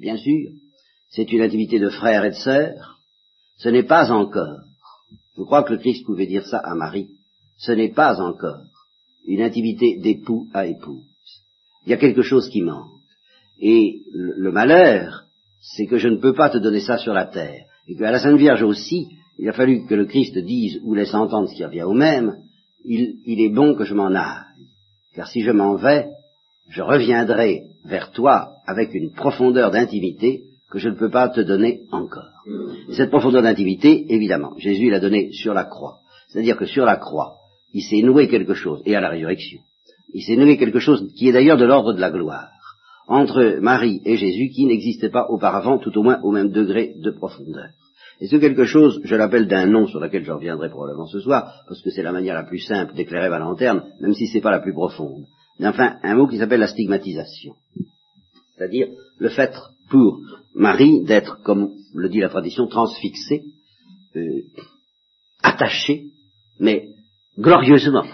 bien 0.00 0.16
sûr, 0.16 0.50
c'est 1.10 1.30
une 1.30 1.42
intimité 1.42 1.78
de 1.78 1.90
frère 1.90 2.24
et 2.24 2.30
de 2.30 2.34
sœur, 2.34 2.98
ce 3.58 3.68
n'est 3.68 3.84
pas 3.84 4.10
encore, 4.10 4.60
je 5.36 5.42
crois 5.42 5.62
que 5.62 5.74
le 5.74 5.78
Christ 5.78 6.04
pouvait 6.06 6.26
dire 6.26 6.46
ça 6.46 6.58
à 6.58 6.74
Marie, 6.74 7.10
ce 7.58 7.72
n'est 7.72 7.92
pas 7.92 8.20
encore 8.20 8.62
une 9.26 9.42
intimité 9.42 9.98
d'époux 9.98 10.48
à 10.54 10.66
épouse. 10.66 11.09
Il 11.90 11.94
y 11.94 11.96
a 11.96 11.98
quelque 11.98 12.22
chose 12.22 12.48
qui 12.48 12.62
manque. 12.62 12.86
Et 13.60 14.02
le, 14.14 14.52
malheur, 14.52 15.24
c'est 15.60 15.86
que 15.86 15.98
je 15.98 16.06
ne 16.06 16.18
peux 16.18 16.34
pas 16.34 16.48
te 16.48 16.58
donner 16.58 16.78
ça 16.78 16.98
sur 16.98 17.12
la 17.12 17.24
terre. 17.24 17.64
Et 17.88 17.96
qu'à 17.96 18.12
la 18.12 18.20
Sainte 18.20 18.38
Vierge 18.38 18.62
aussi, 18.62 19.08
il 19.40 19.48
a 19.48 19.52
fallu 19.52 19.86
que 19.88 19.96
le 19.96 20.04
Christ 20.04 20.38
dise 20.38 20.78
ou 20.84 20.94
laisse 20.94 21.12
entendre 21.14 21.48
ce 21.48 21.56
qui 21.56 21.64
revient 21.64 21.82
au 21.82 21.92
même, 21.92 22.36
il, 22.84 23.16
il 23.26 23.40
est 23.40 23.48
bon 23.48 23.74
que 23.74 23.82
je 23.82 23.94
m'en 23.94 24.14
aille. 24.14 24.68
Car 25.16 25.26
si 25.26 25.42
je 25.42 25.50
m'en 25.50 25.74
vais, 25.74 26.06
je 26.68 26.80
reviendrai 26.80 27.64
vers 27.84 28.12
toi 28.12 28.52
avec 28.68 28.94
une 28.94 29.10
profondeur 29.10 29.72
d'intimité 29.72 30.44
que 30.70 30.78
je 30.78 30.90
ne 30.90 30.94
peux 30.94 31.10
pas 31.10 31.28
te 31.28 31.40
donner 31.40 31.80
encore. 31.90 32.44
Et 32.88 32.94
cette 32.94 33.10
profondeur 33.10 33.42
d'intimité, 33.42 34.06
évidemment, 34.14 34.54
Jésus 34.58 34.90
l'a 34.90 35.00
donnée 35.00 35.32
sur 35.32 35.54
la 35.54 35.64
croix. 35.64 35.98
C'est-à-dire 36.28 36.56
que 36.56 36.66
sur 36.66 36.84
la 36.84 36.98
croix, 36.98 37.38
il 37.74 37.82
s'est 37.82 38.02
noué 38.02 38.28
quelque 38.28 38.54
chose, 38.54 38.80
et 38.86 38.94
à 38.94 39.00
la 39.00 39.08
résurrection, 39.08 39.58
il 40.12 40.22
s'est 40.22 40.36
noué 40.36 40.56
quelque 40.56 40.78
chose 40.78 41.12
qui 41.16 41.28
est 41.28 41.32
d'ailleurs 41.32 41.56
de 41.56 41.64
l'ordre 41.64 41.92
de 41.92 42.00
la 42.00 42.10
gloire, 42.10 42.50
entre 43.06 43.58
Marie 43.60 44.00
et 44.04 44.16
Jésus 44.16 44.50
qui 44.50 44.66
n'existait 44.66 45.10
pas 45.10 45.26
auparavant, 45.28 45.78
tout 45.78 45.96
au 45.98 46.02
moins 46.02 46.20
au 46.22 46.30
même 46.30 46.50
degré 46.50 46.94
de 47.02 47.10
profondeur. 47.10 47.70
Et 48.20 48.26
ce 48.26 48.36
quelque 48.36 48.64
chose, 48.64 49.00
je 49.02 49.16
l'appelle 49.16 49.48
d'un 49.48 49.66
nom 49.66 49.86
sur 49.86 49.98
lequel 49.98 50.24
je 50.24 50.32
reviendrai 50.32 50.68
probablement 50.68 51.06
ce 51.06 51.20
soir, 51.20 51.64
parce 51.66 51.82
que 51.82 51.90
c'est 51.90 52.02
la 52.02 52.12
manière 52.12 52.34
la 52.34 52.44
plus 52.44 52.58
simple 52.58 52.94
d'éclairer 52.94 53.30
ma 53.30 53.38
lanterne, 53.38 53.84
même 54.00 54.14
si 54.14 54.26
ce 54.26 54.34
n'est 54.34 54.42
pas 54.42 54.50
la 54.50 54.60
plus 54.60 54.74
profonde. 54.74 55.24
Mais 55.58 55.68
enfin, 55.68 55.96
un 56.02 56.14
mot 56.14 56.26
qui 56.26 56.38
s'appelle 56.38 56.60
la 56.60 56.66
stigmatisation. 56.66 57.54
C'est-à-dire 58.56 58.88
le 59.18 59.28
fait 59.30 59.54
pour 59.88 60.20
Marie 60.54 61.02
d'être, 61.04 61.42
comme 61.42 61.72
le 61.94 62.08
dit 62.08 62.20
la 62.20 62.28
tradition, 62.28 62.66
transfixée, 62.66 63.42
euh, 64.16 64.42
attachée, 65.42 66.10
mais 66.58 66.88
glorieusement 67.38 68.04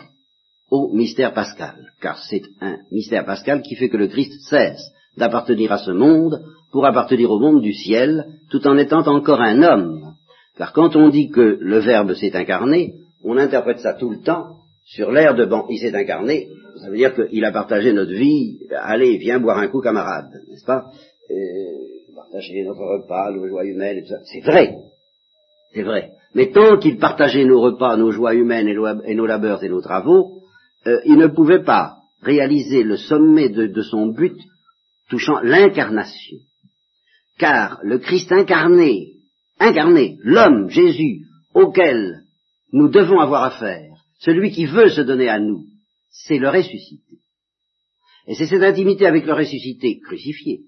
au 0.70 0.92
mystère 0.94 1.32
pascal, 1.32 1.92
car 2.00 2.18
c'est 2.18 2.42
un 2.60 2.78
mystère 2.90 3.24
pascal 3.24 3.62
qui 3.62 3.76
fait 3.76 3.88
que 3.88 3.96
le 3.96 4.08
Christ 4.08 4.32
cesse 4.48 4.92
d'appartenir 5.16 5.72
à 5.72 5.78
ce 5.78 5.92
monde 5.92 6.42
pour 6.72 6.86
appartenir 6.86 7.30
au 7.30 7.38
monde 7.38 7.62
du 7.62 7.72
ciel, 7.72 8.26
tout 8.50 8.66
en 8.66 8.76
étant 8.76 9.06
encore 9.06 9.40
un 9.40 9.62
homme. 9.62 10.14
Car 10.58 10.72
quand 10.72 10.96
on 10.96 11.08
dit 11.08 11.30
que 11.30 11.58
le 11.60 11.78
Verbe 11.78 12.14
s'est 12.14 12.36
incarné, 12.36 12.94
on 13.24 13.36
interprète 13.36 13.80
ça 13.80 13.94
tout 13.94 14.10
le 14.10 14.20
temps 14.20 14.56
sur 14.84 15.10
l'air 15.10 15.34
de 15.34 15.44
bon, 15.44 15.66
il 15.68 15.78
s'est 15.78 15.94
incarné, 15.94 16.48
ça 16.80 16.90
veut 16.90 16.96
dire 16.96 17.14
qu'il 17.14 17.44
a 17.44 17.52
partagé 17.52 17.92
notre 17.92 18.12
vie, 18.12 18.60
allez, 18.82 19.16
viens 19.18 19.40
boire 19.40 19.58
un 19.58 19.68
coup 19.68 19.80
camarade, 19.80 20.30
n'est-ce 20.48 20.64
pas? 20.64 20.86
Euh, 21.30 21.34
Partager 22.14 22.64
notre 22.64 22.80
repas, 22.80 23.30
nos 23.30 23.46
joies 23.46 23.66
humaines, 23.66 23.98
et 23.98 24.02
tout 24.02 24.08
ça. 24.08 24.20
C'est 24.24 24.40
vrai, 24.40 24.78
c'est 25.74 25.82
vrai. 25.82 26.12
Mais 26.34 26.50
tant 26.50 26.78
qu'il 26.78 26.98
partageait 26.98 27.44
nos 27.44 27.60
repas, 27.60 27.96
nos 27.96 28.10
joies 28.10 28.34
humaines 28.34 28.68
et 28.68 29.14
nos, 29.14 29.26
labeurs 29.26 29.62
et 29.62 29.68
nos 29.68 29.80
travaux, 29.80 30.35
euh, 30.86 31.00
il 31.04 31.16
ne 31.16 31.26
pouvait 31.26 31.64
pas 31.64 31.96
réaliser 32.22 32.82
le 32.82 32.96
sommet 32.96 33.48
de, 33.48 33.82
son 33.82 34.08
but 34.08 34.36
touchant 35.08 35.40
l'incarnation. 35.42 36.38
Car 37.38 37.78
le 37.82 37.98
Christ 37.98 38.32
incarné, 38.32 39.12
incarné, 39.58 40.16
l'homme, 40.22 40.68
Jésus, 40.70 41.22
auquel 41.54 42.22
nous 42.72 42.88
devons 42.88 43.20
avoir 43.20 43.44
affaire, 43.44 43.92
celui 44.18 44.50
qui 44.50 44.66
veut 44.66 44.88
se 44.88 45.02
donner 45.02 45.28
à 45.28 45.38
nous, 45.38 45.64
c'est 46.10 46.38
le 46.38 46.48
ressuscité. 46.48 47.02
Et 48.26 48.34
c'est 48.34 48.46
cette 48.46 48.62
intimité 48.62 49.06
avec 49.06 49.26
le 49.26 49.34
ressuscité 49.34 49.98
crucifié, 50.00 50.62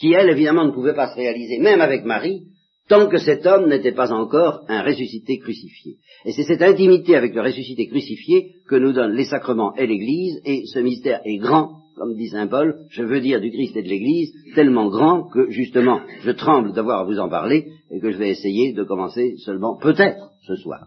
qui 0.00 0.12
elle 0.12 0.30
évidemment 0.30 0.66
ne 0.66 0.72
pouvait 0.72 0.94
pas 0.94 1.10
se 1.10 1.16
réaliser, 1.16 1.58
même 1.58 1.80
avec 1.80 2.04
Marie, 2.04 2.46
tant 2.88 3.08
que 3.08 3.18
cet 3.18 3.46
homme 3.46 3.68
n'était 3.68 3.92
pas 3.92 4.12
encore 4.12 4.64
un 4.68 4.82
ressuscité 4.82 5.38
crucifié. 5.38 5.96
Et 6.24 6.32
c'est 6.32 6.44
cette 6.44 6.62
intimité 6.62 7.16
avec 7.16 7.34
le 7.34 7.42
ressuscité 7.42 7.86
crucifié 7.88 8.53
que 8.68 8.76
nous 8.76 8.92
donnent 8.92 9.14
les 9.14 9.26
sacrements 9.26 9.74
et 9.76 9.86
l'Église, 9.86 10.40
et 10.44 10.64
ce 10.66 10.78
mystère 10.78 11.20
est 11.24 11.38
grand, 11.38 11.80
comme 11.96 12.14
dit 12.14 12.28
Saint 12.28 12.46
Paul, 12.46 12.76
je 12.90 13.02
veux 13.02 13.20
dire 13.20 13.40
du 13.40 13.50
Christ 13.50 13.76
et 13.76 13.82
de 13.82 13.88
l'Église, 13.88 14.32
tellement 14.54 14.88
grand 14.88 15.28
que 15.28 15.50
justement 15.50 16.00
je 16.22 16.30
tremble 16.30 16.72
d'avoir 16.72 17.00
à 17.00 17.04
vous 17.04 17.18
en 17.18 17.28
parler 17.28 17.66
et 17.90 18.00
que 18.00 18.10
je 18.10 18.18
vais 18.18 18.30
essayer 18.30 18.72
de 18.72 18.82
commencer 18.82 19.36
seulement 19.38 19.76
peut-être 19.76 20.30
ce 20.46 20.56
soir. 20.56 20.86